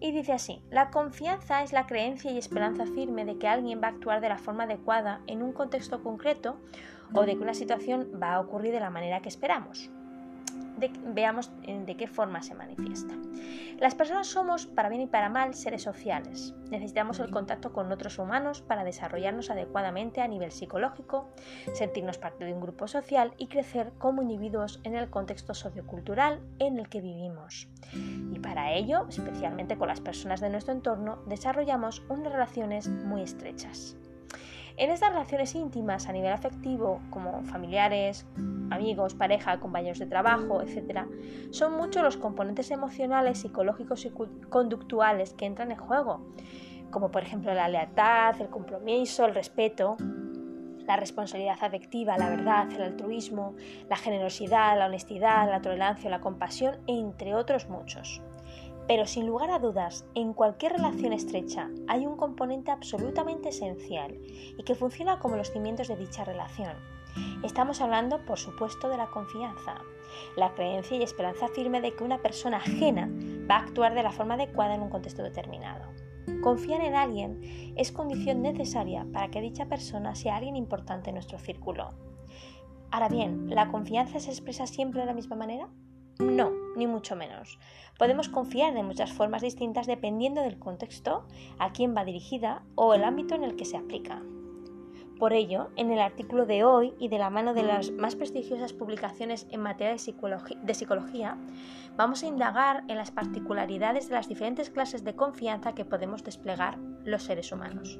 [0.00, 3.88] Y dice así, la confianza es la creencia y esperanza firme de que alguien va
[3.88, 6.56] a actuar de la forma adecuada en un contexto concreto
[7.12, 9.90] o de que una situación va a ocurrir de la manera que esperamos
[11.14, 13.14] veamos de qué forma se manifiesta.
[13.78, 16.54] Las personas somos, para bien y para mal, seres sociales.
[16.70, 21.30] Necesitamos el contacto con otros humanos para desarrollarnos adecuadamente a nivel psicológico,
[21.74, 26.78] sentirnos parte de un grupo social y crecer como individuos en el contexto sociocultural en
[26.78, 27.68] el que vivimos.
[28.32, 33.96] Y para ello, especialmente con las personas de nuestro entorno, desarrollamos unas relaciones muy estrechas.
[34.78, 38.26] En estas relaciones íntimas a nivel afectivo, como familiares,
[38.70, 41.00] amigos, pareja, compañeros de trabajo, etc.,
[41.50, 44.12] son muchos los componentes emocionales, psicológicos y
[44.48, 46.28] conductuales que entran en juego,
[46.92, 49.96] como por ejemplo la lealtad, el compromiso, el respeto,
[50.86, 53.56] la responsabilidad afectiva, la verdad, el altruismo,
[53.90, 58.22] la generosidad, la honestidad, la tolerancia, la compasión, entre otros muchos.
[58.88, 64.62] Pero sin lugar a dudas, en cualquier relación estrecha hay un componente absolutamente esencial y
[64.64, 66.72] que funciona como los cimientos de dicha relación.
[67.44, 69.74] Estamos hablando, por supuesto, de la confianza,
[70.36, 73.10] la creencia y esperanza firme de que una persona ajena
[73.48, 75.84] va a actuar de la forma adecuada en un contexto determinado.
[76.42, 81.38] Confiar en alguien es condición necesaria para que dicha persona sea alguien importante en nuestro
[81.38, 81.90] círculo.
[82.90, 85.68] Ahora bien, ¿la confianza se expresa siempre de la misma manera?
[86.18, 87.58] No, ni mucho menos.
[87.96, 91.26] Podemos confiar de muchas formas distintas dependiendo del contexto,
[91.58, 94.22] a quién va dirigida o el ámbito en el que se aplica.
[95.18, 98.72] Por ello, en el artículo de hoy y de la mano de las más prestigiosas
[98.72, 99.96] publicaciones en materia
[100.62, 101.36] de psicología,
[101.96, 106.78] vamos a indagar en las particularidades de las diferentes clases de confianza que podemos desplegar
[107.04, 107.98] los seres humanos.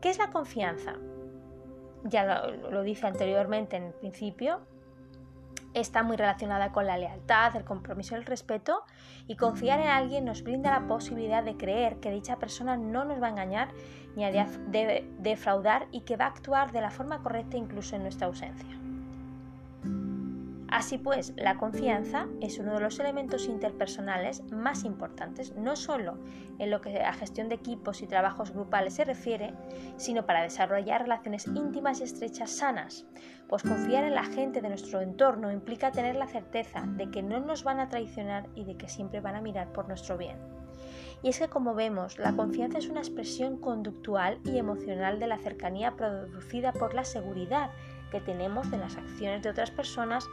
[0.00, 0.94] ¿Qué es la confianza?
[2.04, 4.60] Ya lo, lo dice anteriormente en el principio,
[5.74, 8.84] está muy relacionada con la lealtad, el compromiso el respeto
[9.26, 13.22] y confiar en alguien nos brinda la posibilidad de creer que dicha persona no nos
[13.22, 13.68] va a engañar
[14.16, 14.46] ni a
[15.18, 18.81] defraudar y que va a actuar de la forma correcta incluso en nuestra ausencia.
[20.72, 26.16] Así pues, la confianza es uno de los elementos interpersonales más importantes, no solo
[26.58, 29.52] en lo que a gestión de equipos y trabajos grupales se refiere,
[29.98, 33.04] sino para desarrollar relaciones íntimas y estrechas sanas,
[33.50, 37.38] pues confiar en la gente de nuestro entorno implica tener la certeza de que no
[37.38, 40.38] nos van a traicionar y de que siempre van a mirar por nuestro bien.
[41.22, 45.36] Y es que como vemos, la confianza es una expresión conductual y emocional de la
[45.36, 47.70] cercanía producida por la seguridad
[48.10, 50.28] que tenemos de las acciones de otras personas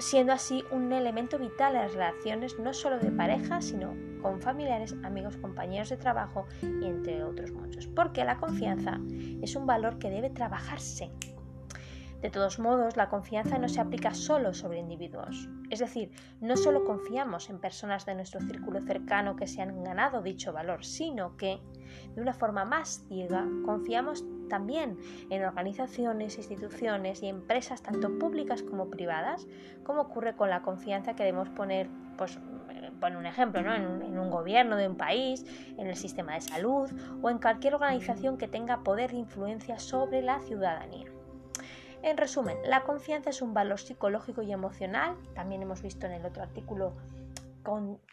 [0.00, 4.94] siendo así un elemento vital en las relaciones no solo de pareja, sino con familiares,
[5.02, 7.86] amigos, compañeros de trabajo y entre otros muchos.
[7.86, 9.00] Porque la confianza
[9.42, 11.10] es un valor que debe trabajarse.
[12.20, 15.48] De todos modos, la confianza no se aplica solo sobre individuos.
[15.70, 16.10] Es decir,
[16.40, 20.84] no solo confiamos en personas de nuestro círculo cercano que se han ganado dicho valor,
[20.84, 21.60] sino que,
[22.14, 24.98] de una forma más ciega, confiamos también
[25.30, 29.46] en organizaciones, instituciones y empresas tanto públicas como privadas,
[29.82, 32.38] como ocurre con la confianza que debemos poner, pues,
[33.00, 33.74] poner un ejemplo, ¿no?
[33.74, 35.46] en, un, en un gobierno de un país,
[35.78, 36.90] en el sistema de salud
[37.22, 41.06] o en cualquier organización que tenga poder de influencia sobre la ciudadanía.
[42.02, 46.24] En resumen, la confianza es un valor psicológico y emocional, también hemos visto en el
[46.24, 46.94] otro artículo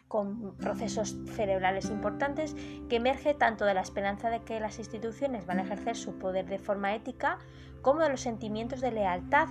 [0.08, 2.56] con, procesos cerebrales importantes
[2.88, 6.46] que emerge tanto de la esperanza de que las instituciones van a ejercer su poder
[6.46, 7.38] de forma ética
[7.82, 9.48] como de los sentimientos de lealtad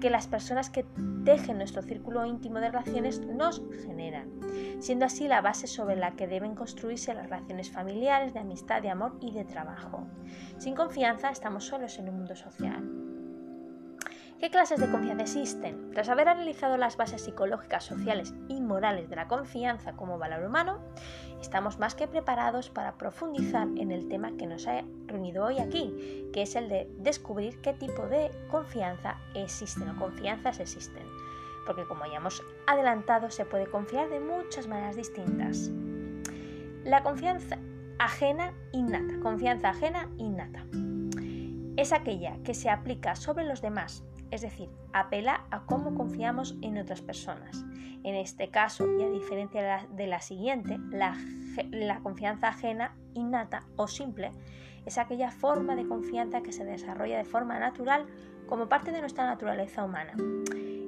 [0.00, 0.84] que las personas que
[1.24, 4.28] tejen nuestro círculo íntimo de relaciones nos generan,
[4.80, 8.90] siendo así la base sobre la que deben construirse las relaciones familiares, de amistad, de
[8.90, 10.04] amor y de trabajo.
[10.58, 13.11] Sin confianza estamos solos en un mundo social.
[14.42, 15.92] ¿Qué clases de confianza existen?
[15.92, 20.80] Tras haber analizado las bases psicológicas, sociales y morales de la confianza como valor humano,
[21.40, 26.28] estamos más que preparados para profundizar en el tema que nos ha reunido hoy aquí,
[26.32, 31.04] que es el de descubrir qué tipo de confianza existen o confianzas existen.
[31.64, 35.70] Porque como ya hemos adelantado, se puede confiar de muchas maneras distintas.
[36.82, 37.60] La confianza
[38.00, 40.66] ajena innata, confianza ajena innata.
[41.76, 44.02] Es aquella que se aplica sobre los demás
[44.32, 47.64] es decir, apela a cómo confiamos en otras personas.
[48.02, 51.16] En este caso, y a diferencia de la, siguiente, la,
[51.70, 54.32] la confianza ajena, innata o simple,
[54.86, 58.06] es aquella forma de confianza que se desarrolla de forma natural
[58.48, 60.14] como parte de nuestra naturaleza humana.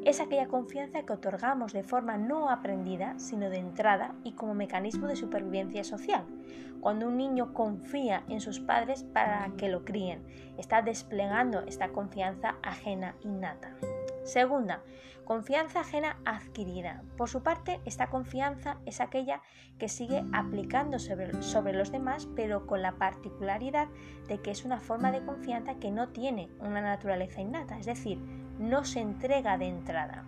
[0.04, 5.06] Es aquella confianza que otorgamos de forma no aprendida, sino de entrada y como mecanismo
[5.06, 6.26] de supervivencia social.
[6.80, 10.26] Cuando un niño confía en sus padres para que lo críen,
[10.58, 13.74] está desplegando esta confianza ajena innata.
[14.24, 14.82] Segunda,
[15.24, 17.02] confianza ajena adquirida.
[17.16, 19.40] Por su parte, esta confianza es aquella
[19.78, 23.88] que sigue aplicando sobre, sobre, los demás, pero con la particularidad
[24.28, 28.43] de que es una forma de confianza que no tiene una naturaleza innata, es decir,
[28.58, 30.24] no se entrega de entrada.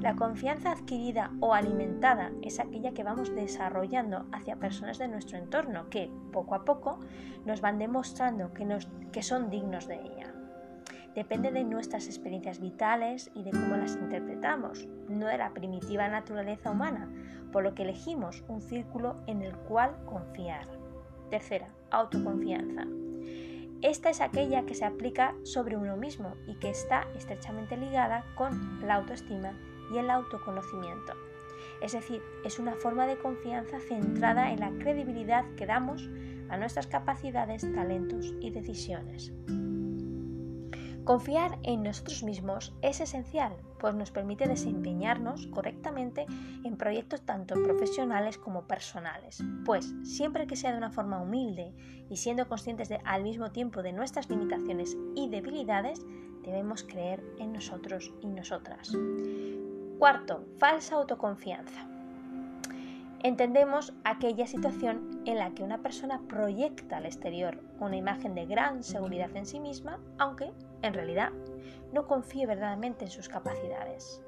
[0.00, 5.88] La confianza adquirida o alimentada es aquella que vamos desarrollando hacia personas de nuestro entorno
[5.90, 7.00] que poco a poco
[7.44, 8.66] nos van demostrando que,
[9.10, 10.34] que son dignos de ella.
[11.14, 16.72] Depende de nuestras experiencias vitales y de cómo las interpretamos, no de la primitiva naturaleza
[16.72, 17.08] humana,
[17.52, 20.66] por lo que elegimos un círculo en el cual confiar.
[21.30, 22.84] Tercera, autoconfianza.
[23.84, 28.80] Esta es aquella que se aplica sobre uno mismo y que está estrechamente ligada con
[28.80, 29.52] la autoestima
[29.92, 31.12] y el autoconocimiento.
[31.82, 36.08] Es decir, es una forma de confianza centrada en la credibilidad que damos
[36.48, 39.34] a nuestras capacidades, talentos y decisiones.
[41.04, 46.24] Confiar en nosotros mismos es esencial, pues nos permite desempeñarnos correctamente
[46.64, 49.44] en proyectos tanto profesionales como personales.
[49.66, 51.74] Pues siempre que sea de una forma humilde
[52.08, 56.00] y siendo conscientes de, al mismo tiempo de nuestras limitaciones y debilidades,
[56.42, 58.96] debemos creer en nosotros y nosotras.
[59.98, 61.86] Cuarto, falsa autoconfianza.
[63.22, 68.82] Entendemos aquella situación en la que una persona proyecta al exterior una imagen de gran
[68.82, 70.52] seguridad en sí misma, aunque
[70.86, 71.30] en realidad
[71.92, 74.20] no confíe verdaderamente en sus capacidades.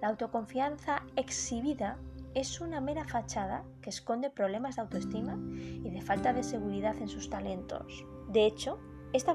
[0.00, 1.98] La autoconfianza exhibida
[2.34, 7.08] es una mera fachada que esconde problemas de autoestima y de falta de seguridad en
[7.08, 8.04] sus talentos.
[8.28, 8.78] De hecho,
[9.12, 9.34] esta,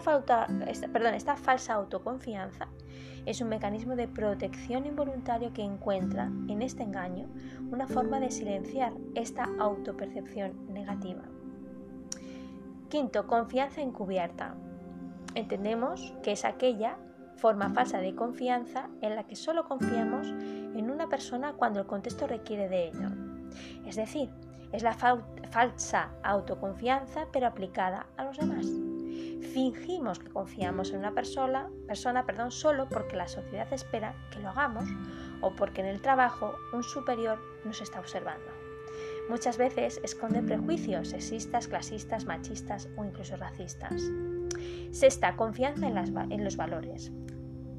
[0.68, 2.68] esta falsa autoconfianza
[3.26, 7.30] es un mecanismo de protección involuntario que encuentra en este engaño
[7.72, 11.24] una forma de silenciar esta autopercepción negativa.
[12.90, 14.56] Quinto, confianza encubierta.
[15.36, 16.98] Entendemos que es aquella
[17.36, 22.28] forma falsa de confianza en la que solo confiamos en una persona cuando el contexto
[22.28, 23.10] requiere de ello.
[23.86, 24.30] Es decir,
[24.72, 28.66] es la falsa autoconfianza pero aplicada a los demás.
[29.54, 34.50] Fingimos que confiamos en una persona, persona perdón, solo porque la sociedad espera que lo
[34.50, 34.86] hagamos
[35.42, 38.52] o porque en el trabajo un superior nos está observando.
[39.30, 44.04] Muchas veces esconde prejuicios sexistas, clasistas, machistas o incluso racistas.
[44.92, 47.12] Sexta, confianza en, los valores.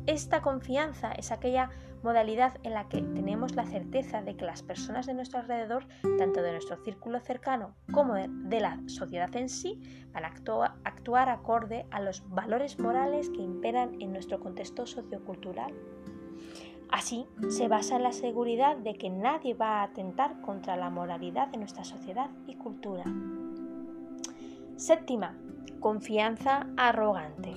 [0.06, 1.70] Esta confianza es aquella
[2.02, 5.86] modalidad en la que tenemos la certeza de que las personas de nuestro alrededor,
[6.18, 9.80] tanto de nuestro círculo cercano como de, la sociedad en sí,
[10.12, 15.74] van actuar acorde a los valores morales que imperan en nuestro contexto sociocultural.
[16.90, 21.48] Así, se basa en la seguridad de que nadie va a atentar contra la moralidad
[21.48, 23.04] de nuestra sociedad y cultura.
[24.76, 25.36] Séptima,
[25.78, 27.54] confianza arrogante.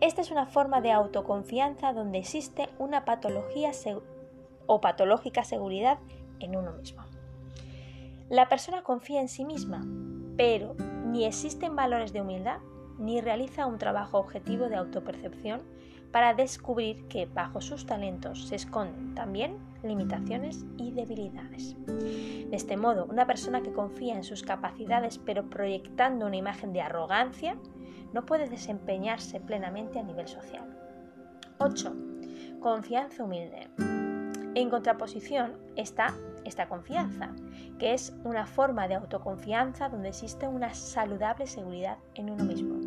[0.00, 3.72] Esta es una forma de autoconfianza donde existe una patología
[4.66, 5.98] o patológica seguridad
[6.40, 7.02] en uno mismo.
[8.28, 9.84] La persona confía en sí misma,
[10.36, 10.74] pero
[11.06, 12.58] ni existen valores de humildad
[12.98, 15.62] ni realiza un trabajo objetivo de autopercepción
[16.10, 21.76] para descubrir que bajo sus talentos se esconden también limitaciones y debilidades.
[21.86, 26.80] De este modo, una persona que confía en sus capacidades pero proyectando una imagen de
[26.80, 27.56] arrogancia
[28.12, 30.64] no puede desempeñarse plenamente a nivel social.
[31.58, 31.94] 8.
[32.60, 33.68] Confianza humilde.
[34.54, 36.14] En contraposición está
[36.44, 37.34] esta confianza,
[37.78, 42.78] que es una forma de autoconfianza donde existe una saludable seguridad en uno mismo.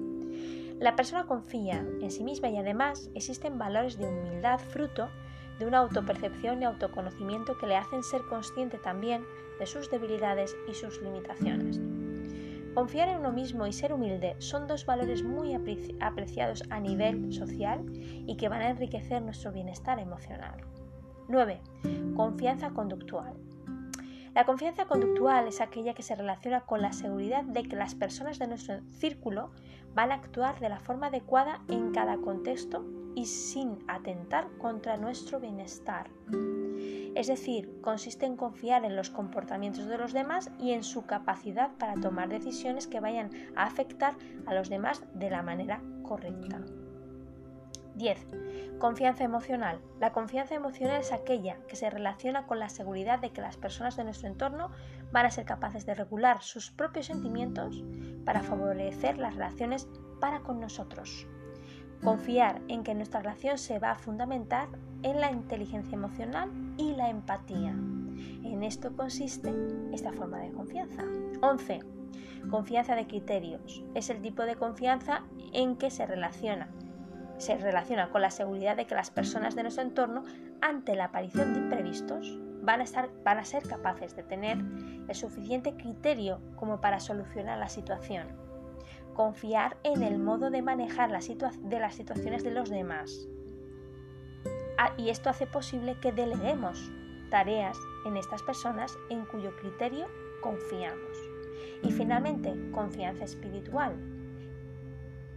[0.79, 5.09] La persona confía en sí misma y además existen valores de humildad fruto
[5.59, 9.25] de una autopercepción y autoconocimiento que le hacen ser consciente también
[9.59, 11.79] de sus debilidades y sus limitaciones.
[12.73, 15.55] Confiar en uno mismo y ser humilde son dos valores muy
[15.99, 20.61] apreciados a nivel social y que van a enriquecer nuestro bienestar emocional.
[21.27, 21.59] 9.
[22.15, 23.33] Confianza conductual.
[24.38, 28.38] La confianza conductual es aquella que se relaciona con la seguridad de que las personas
[28.38, 29.49] de nuestro círculo
[29.95, 32.85] van a actuar de la forma adecuada en cada contexto
[33.15, 36.11] y sin atentar contra nuestro bienestar.
[37.15, 41.71] Es decir, consiste en confiar en los comportamientos de los demás y en su capacidad
[41.79, 46.61] para tomar decisiones que vayan a afectar a los demás de la manera correcta.
[47.97, 48.27] 10.
[48.79, 49.79] Confianza emocional.
[49.99, 53.97] La confianza emocional es aquella que se relaciona con la seguridad de que las personas
[53.97, 54.69] de nuestro entorno
[55.11, 57.83] van a ser capaces de regular sus propios sentimientos
[58.23, 59.87] para favorecer las relaciones
[60.21, 61.27] para con nosotros.
[62.03, 64.69] Confiar en que nuestra relación se va a fundamentar
[65.01, 67.71] en la inteligencia emocional y la empatía.
[67.71, 69.51] En esto consiste
[69.91, 71.03] esta forma de confianza.
[71.41, 71.79] 11.
[72.51, 73.83] Confianza de criterios.
[73.95, 76.69] Es el tipo de confianza en que se relaciona.
[77.38, 80.23] Se relaciona con la seguridad de que las personas de nuestro entorno,
[80.61, 84.57] ante la aparición de imprevistos, van a, estar, van a ser capaces de tener
[85.07, 88.27] el suficiente criterio como para solucionar la situación.
[89.13, 93.27] Confiar en el modo de manejar de las situaciones de los demás.
[94.77, 96.91] Ah, y esto hace posible que deleguemos
[97.29, 100.07] tareas en estas personas en cuyo criterio
[100.41, 101.17] confiamos.
[101.83, 103.95] Y finalmente, confianza espiritual,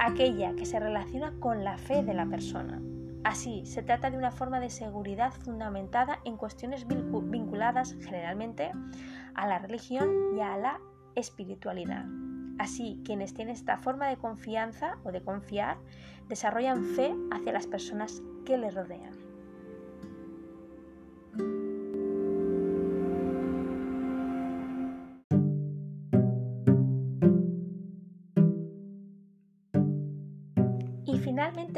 [0.01, 2.81] aquella que se relaciona con la fe de la persona.
[3.23, 8.73] Así, se trata de una forma de seguridad fundamentada en cuestiones vinculadas generalmente
[9.35, 10.81] a la religión y a la
[11.15, 12.07] espiritualidad.
[12.59, 15.77] Así, quienes tienen esta forma de confianza o de confiar
[16.29, 19.13] desarrollan fe hacia las personas que les rodean.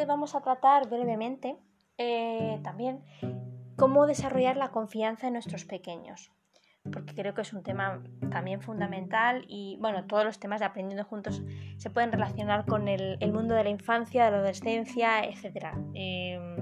[0.06, 1.56] Vamos a tratar brevemente
[1.98, 3.04] eh, también
[3.76, 6.32] cómo desarrollar la confianza en nuestros pequeños,
[6.92, 11.04] porque creo que es un tema también fundamental y bueno, todos los temas de aprendiendo
[11.04, 11.42] juntos
[11.76, 15.74] se pueden relacionar con el, mundo de la infancia, de la adolescencia, etc.
[15.94, 16.56] Em,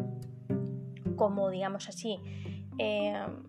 [1.16, 2.18] como digamos así,
[2.78, 3.44] em,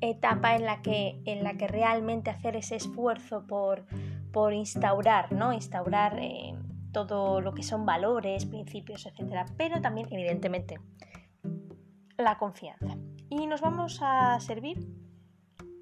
[0.00, 3.86] etapa en la que, en la que realmente hacer ese esfuerzo por,
[4.32, 5.52] por instaurar, ¿no?
[5.52, 6.61] Instaurar em,
[6.92, 9.46] todo lo que son valores, principios, etc.
[9.56, 10.80] Pero también, evidentemente,
[12.18, 12.96] la confianza.
[13.28, 14.88] Y nos vamos a servir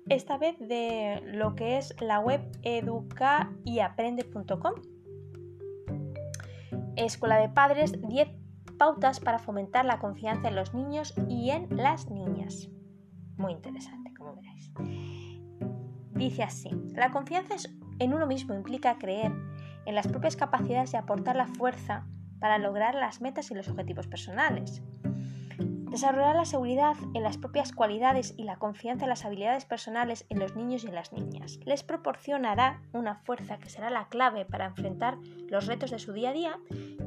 [0.08, 4.74] esta vez de lo que es la web educaiaprende.com.
[6.96, 8.28] Escuela de Padres, 10
[8.78, 12.70] pautas para fomentar la confianza en los niños y en las niñas.
[13.36, 14.72] Muy interesante, como veréis.
[16.12, 17.56] Dice así, la confianza
[17.98, 19.32] en uno mismo implica creer
[19.90, 22.06] en las propias capacidades de aportar la fuerza
[22.38, 24.82] para lograr las metas y los objetivos personales.
[25.58, 30.38] Desarrollar la seguridad en las propias cualidades y la confianza en las habilidades personales en
[30.38, 34.66] los niños y en las niñas les proporcionará una fuerza que será la clave para
[34.66, 35.18] enfrentar
[35.48, 36.58] los retos de su día a día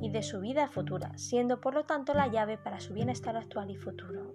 [0.01, 3.71] y de su vida futura, siendo por lo tanto la llave para su bienestar actual
[3.71, 4.34] y futuro.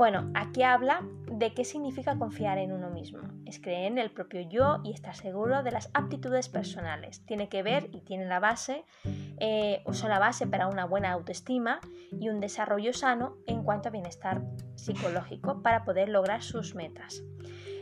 [0.00, 3.20] Bueno, aquí habla de qué significa confiar en uno mismo.
[3.44, 7.20] Es creer en el propio yo y estar seguro de las aptitudes personales.
[7.26, 11.80] Tiene que ver y tiene la base, eh, o la base para una buena autoestima
[12.18, 14.40] y un desarrollo sano en cuanto a bienestar
[14.74, 17.22] psicológico para poder lograr sus metas.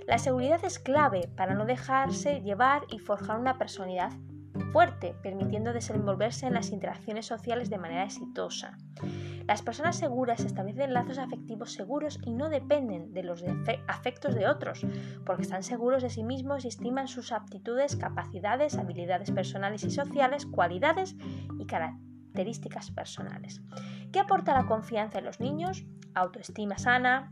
[0.09, 4.11] La seguridad es clave para no dejarse llevar y forjar una personalidad
[4.61, 8.77] fuerte, permitiendo desenvolverse en las interacciones sociales de manera exitosa.
[9.47, 13.43] Las personas seguras establecen lazos afectivos seguros y no dependen de los
[13.87, 14.87] afectos de otros,
[15.25, 20.45] porque están seguros de sí mismos y estiman sus aptitudes, capacidades, habilidades personales y sociales,
[20.45, 21.17] cualidades
[21.59, 23.63] y características personales.
[24.13, 25.87] ¿Qué aporta la confianza en los niños?
[26.15, 27.31] Autoestima sana,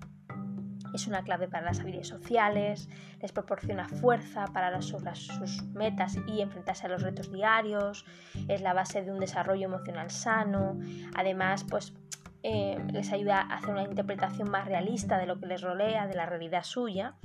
[0.94, 2.88] es una clave para las habilidades sociales,
[3.20, 8.04] les proporciona fuerza para sus metas y enfrentarse a los retos diarios,
[8.48, 10.78] es la base de un desarrollo emocional sano,
[11.14, 11.94] además pues
[12.42, 16.14] eh, les ayuda a hacer una interpretación más realista de lo que les rodea, de
[16.14, 17.16] la realidad suya,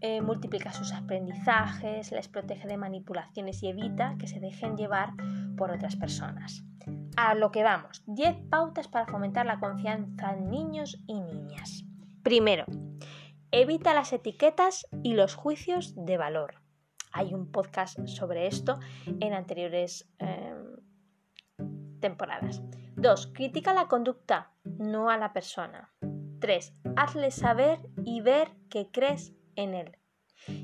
[0.00, 5.12] eh, multiplica sus aprendizajes, les protege de manipulaciones y evita que se dejen llevar
[5.56, 6.64] por otras personas.
[7.16, 11.84] A lo que vamos, 10 pautas para fomentar la confianza en niños y niñas.
[12.28, 12.66] Primero,
[13.52, 16.56] evita las etiquetas y los juicios de valor.
[17.10, 18.78] Hay un podcast sobre esto
[19.20, 20.76] en anteriores em,
[22.00, 22.60] temporadas.
[22.96, 23.28] 2.
[23.28, 25.94] Critica la conducta, no a la persona.
[26.40, 26.74] 3.
[26.96, 29.97] Hazle saber y ver que crees en él.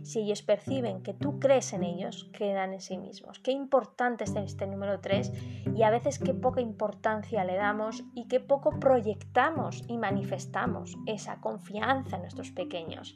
[0.03, 3.39] Si ellos perciben que tú crees en ellos, quedan en sí mismos.
[3.41, 5.33] Qué importante es este número 3
[5.75, 11.41] y a veces qué poca importancia le damos y qué poco proyectamos y manifestamos esa
[11.41, 13.15] confianza en nuestros pequeños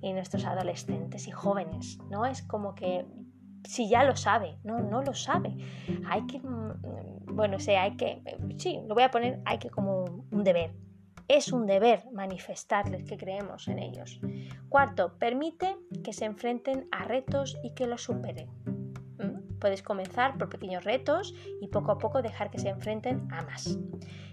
[0.00, 1.98] y nuestros adolescentes y jóvenes.
[2.10, 2.24] ¿no?
[2.26, 3.06] Es como que
[3.64, 5.56] si ya lo sabe, no, no lo sabe.
[6.08, 8.22] Hay que, mm, bueno, sé, hay que,
[8.56, 10.74] sí, lo voy a poner, hay que como un deber,
[11.28, 14.18] es un deber manifestarles que creemos en ellos.
[14.70, 18.48] Cuarto, permite que se enfrenten a retos y que los superen.
[19.18, 19.58] ¿Mm?
[19.58, 23.78] Puedes comenzar por pequeños retos y poco a poco dejar que se enfrenten a más.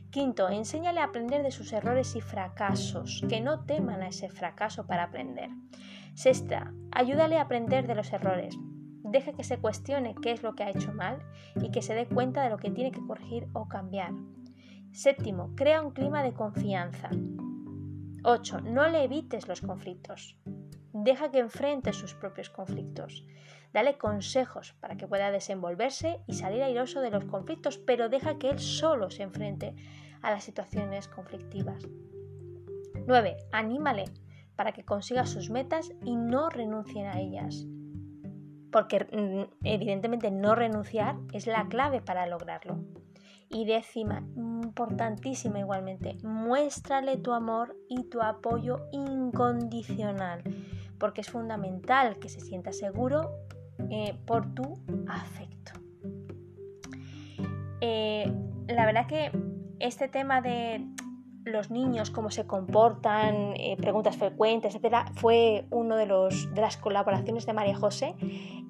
[0.09, 4.87] Quinto, enséñale a aprender de sus errores y fracasos, que no teman a ese fracaso
[4.87, 5.49] para aprender.
[6.13, 8.55] Sexta, ayúdale a aprender de los errores.
[9.03, 11.19] deje que se cuestione qué es lo que ha hecho mal
[11.61, 14.13] y que se dé cuenta de lo que tiene que corregir o cambiar.
[14.95, 17.09] Séptimo, crea un clima de confianza.
[18.23, 18.61] 8.
[18.61, 20.39] No le evites los conflictos.
[20.93, 23.25] Deja que enfrente sus propios conflictos.
[23.73, 28.49] Dale consejos para que pueda desenvolverse y salir airoso de los conflictos, pero deja que
[28.49, 29.75] él solo se enfrente
[30.21, 31.85] a las situaciones conflictivas.
[33.05, 33.35] 9.
[33.51, 34.05] Anímale
[34.55, 37.65] para que consiga sus metas y no renuncien a ellas.
[38.71, 42.94] Porque mm, evidentemente no renunciar es la clave para lograrlo.
[43.49, 50.43] Y décima, importantísima igualmente, muéstrale tu amor y tu apoyo incondicional,
[50.99, 53.31] porque es fundamental que se sienta seguro
[53.89, 55.73] eh, por tu afecto.
[57.81, 58.33] Eh,
[58.67, 59.31] la verdad que
[59.79, 60.85] este tema de
[61.45, 66.77] los niños, cómo se comportan, eh, preguntas frecuentes, etcétera, fue uno de, los, de las
[66.77, 68.15] colaboraciones de María José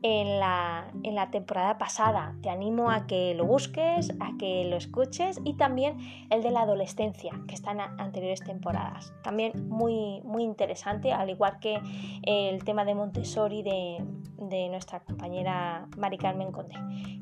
[0.07, 2.35] en la, en la temporada pasada.
[2.43, 5.97] Te animo a que lo busques, a que lo escuches y también
[6.29, 9.15] el de la adolescencia, que está en anteriores temporadas.
[9.23, 11.79] También muy, muy interesante, al igual que
[12.21, 14.05] el tema de Montessori de,
[14.37, 16.75] de nuestra compañera Mari Carmen Conde,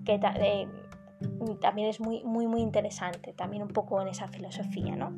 [0.03, 0.67] que eh,
[1.59, 5.17] también es muy, muy, muy interesante, también un poco en esa filosofía, ¿no?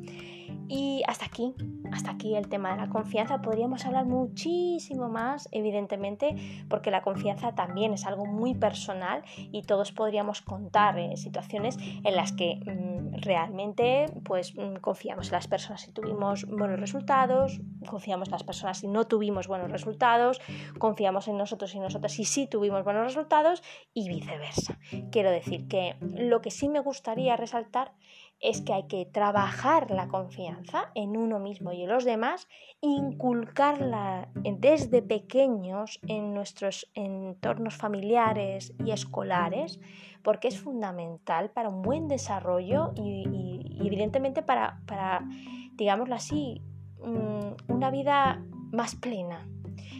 [0.68, 1.54] Y hasta aquí,
[1.92, 3.40] hasta aquí el tema de la confianza.
[3.40, 9.92] Podríamos hablar muchísimo más, evidentemente, porque la confianza también es algo muy personal y todos
[9.92, 15.82] podríamos contar eh, situaciones en las que mm, realmente pues, mm, confiamos en las personas
[15.82, 20.40] si tuvimos buenos resultados, confiamos en las personas si no tuvimos buenos resultados,
[20.78, 23.62] confiamos en nosotros y nosotras si sí tuvimos buenos resultados
[23.94, 24.78] y viceversa.
[25.10, 27.92] Quiero decir que lo que sí me gustaría resaltar
[28.40, 32.48] es que hay que trabajar la confianza en uno mismo y en los demás,
[32.80, 39.80] inculcarla desde pequeños en nuestros entornos familiares y escolares,
[40.22, 45.24] porque es fundamental para un buen desarrollo y, evidentemente para, para,
[45.72, 46.60] digámoslo así,
[47.02, 49.48] mm, una vida más plena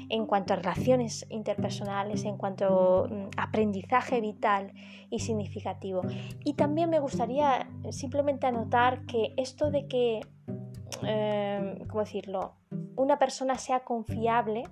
[0.09, 4.73] en cuanto a relaciones interpersonales, en cuanto a mm, aprendizaje vital
[5.11, 6.03] y significativo.
[6.45, 10.21] Y también me gustaría simplemente anotar que esto de que,
[11.03, 12.55] eh, ¿cómo decirlo?,
[12.97, 14.65] una persona sea confiable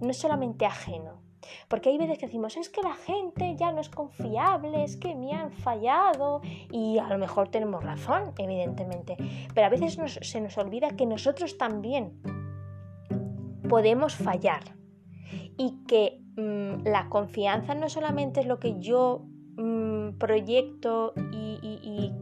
[0.00, 1.22] no es solamente ajeno,
[1.68, 5.14] porque hay veces que decimos, es que la gente ya no es confiable, es que
[5.14, 9.16] me han fallado y a lo mejor tenemos razón, evidentemente,
[9.54, 12.20] pero a veces se nos olvida que nosotros también
[13.68, 14.79] podemos fallar
[15.60, 19.26] y que mm, la confianza no solamente es lo que yo
[19.58, 22.14] mm, proyecto y,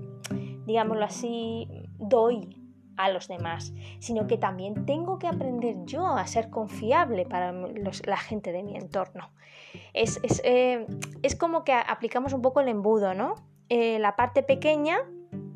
[0.67, 1.69] digámoslo así,
[2.01, 2.49] doy
[2.97, 8.17] a los demás, sino que también tengo que aprender yo a ser confiable para la
[8.17, 9.31] gente de mi entorno.
[9.95, 10.85] Es, eh,
[11.23, 13.37] es, como que aplicamos un poco el embudo, ¿no?
[13.69, 14.99] Eh, la parte pequeña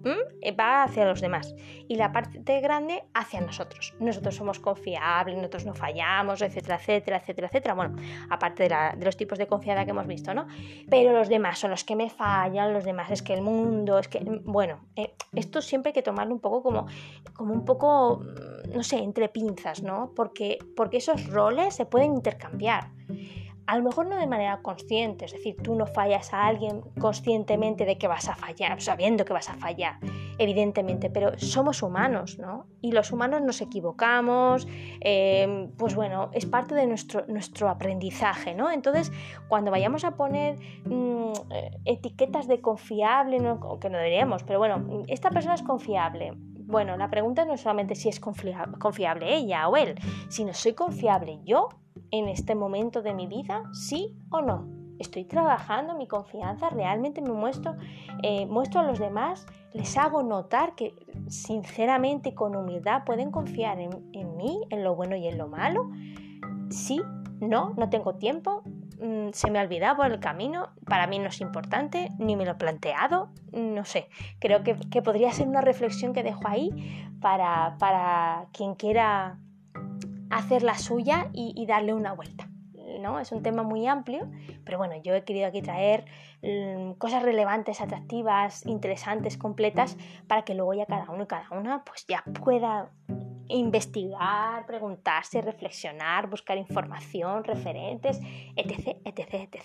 [0.05, 1.55] eh, va hacia los demás
[1.89, 3.95] y la parte grande hacia nosotros.
[4.01, 7.75] Nosotros somos confiables, nosotros no fallamos, etcétera, etcétera, etcétera, etcétera.
[7.75, 7.97] Bueno,
[8.31, 10.47] aparte de, los tipos de confianza que hemos visto, ¿no?
[10.89, 14.09] Pero los demás son los que me fallan, los demás es que el mundo, es
[14.09, 16.87] que, bueno, eh, esto siempre hay que tomarlo un poco como,
[17.35, 20.13] como un poco, mm, no sé, entre pinzas, ¿no?
[20.15, 22.91] Porque, porque esos roles se pueden intercambiar
[23.67, 27.85] a lo mejor no de manera consciente, es decir, tú no fallas a alguien conscientemente
[27.85, 29.99] de que vas a fallar, sabiendo que vas a fallar,
[30.39, 32.67] evidentemente, pero somos humanos, ¿no?
[32.81, 34.67] Y los humanos nos equivocamos,
[35.01, 38.71] eh, pues bueno, es parte de nuestro, nuestro aprendizaje, ¿no?
[38.71, 39.13] Entonces,
[39.49, 41.33] cuando vayamos a poner mm,
[41.85, 43.79] etiquetas de confiable, ¿no?
[43.79, 46.33] que no deberíamos, pero bueno, esta persona es confiable,
[46.65, 49.95] bueno, la pregunta no es solamente si es confiable ella o él,
[50.29, 51.69] sino soy confiable yo
[52.13, 54.69] en este momento de mi vida, sí o no.
[54.99, 57.75] Estoy trabajando mi confianza, realmente me muestro,
[58.23, 60.95] eh, muestro a los demás, les hago notar que
[61.27, 65.91] sinceramente y con humildad pueden confiar en, mí, en lo bueno y en lo malo.
[66.69, 67.01] Sí,
[67.41, 68.63] no, no tengo tiempo,
[69.01, 72.45] mm, se me ha olvidado por el camino, para mí no es importante, ni me
[72.45, 74.09] lo he planteado, no sé,
[74.39, 79.39] creo que, que podría ser una reflexión que dejo ahí para, para quien quiera
[80.33, 82.49] hacer la suya y, darle una vuelta.
[83.01, 83.19] ¿no?
[83.21, 84.29] Es un tema muy amplio,
[84.65, 86.05] pero bueno, yo he querido aquí traer
[86.43, 91.85] mm, cosas relevantes, atractivas, interesantes, completas, para que luego ya cada uno y cada una
[91.85, 92.91] pues ya pueda
[93.49, 98.21] investigar, preguntarse, reflexionar, buscar información, referentes,
[98.57, 99.65] etc, etc, etc.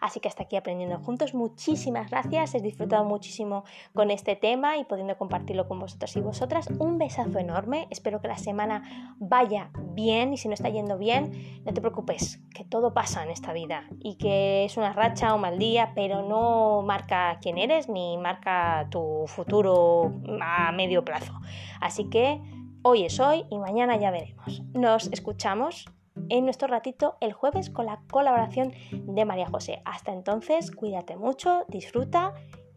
[0.00, 1.34] Así que hasta aquí aprendiendo juntos.
[1.34, 6.68] Muchísimas gracias, he disfrutado muchísimo con este tema y pudiendo compartirlo con vosotros y vosotras.
[6.78, 11.62] Un besazo enorme, espero que la semana vaya bien y si no está yendo bien,
[11.64, 15.38] no te preocupes, que todo pasa en esta vida y que es una racha o
[15.38, 21.32] mal día, pero no marca quién eres ni marca tu futuro a medio plazo.
[21.80, 22.40] Así que
[22.84, 24.62] hoy es hoy y mañana ya veremos.
[24.74, 25.86] Nos escuchamos
[26.28, 29.80] en nuestro ratito el jueves con la colaboración de María José.
[29.84, 32.34] Hasta entonces, cuídate mucho, disfruta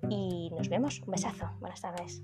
[0.10, 1.02] y nos vemos.
[1.02, 1.50] Un besazo.
[1.60, 2.24] Buenas tardes.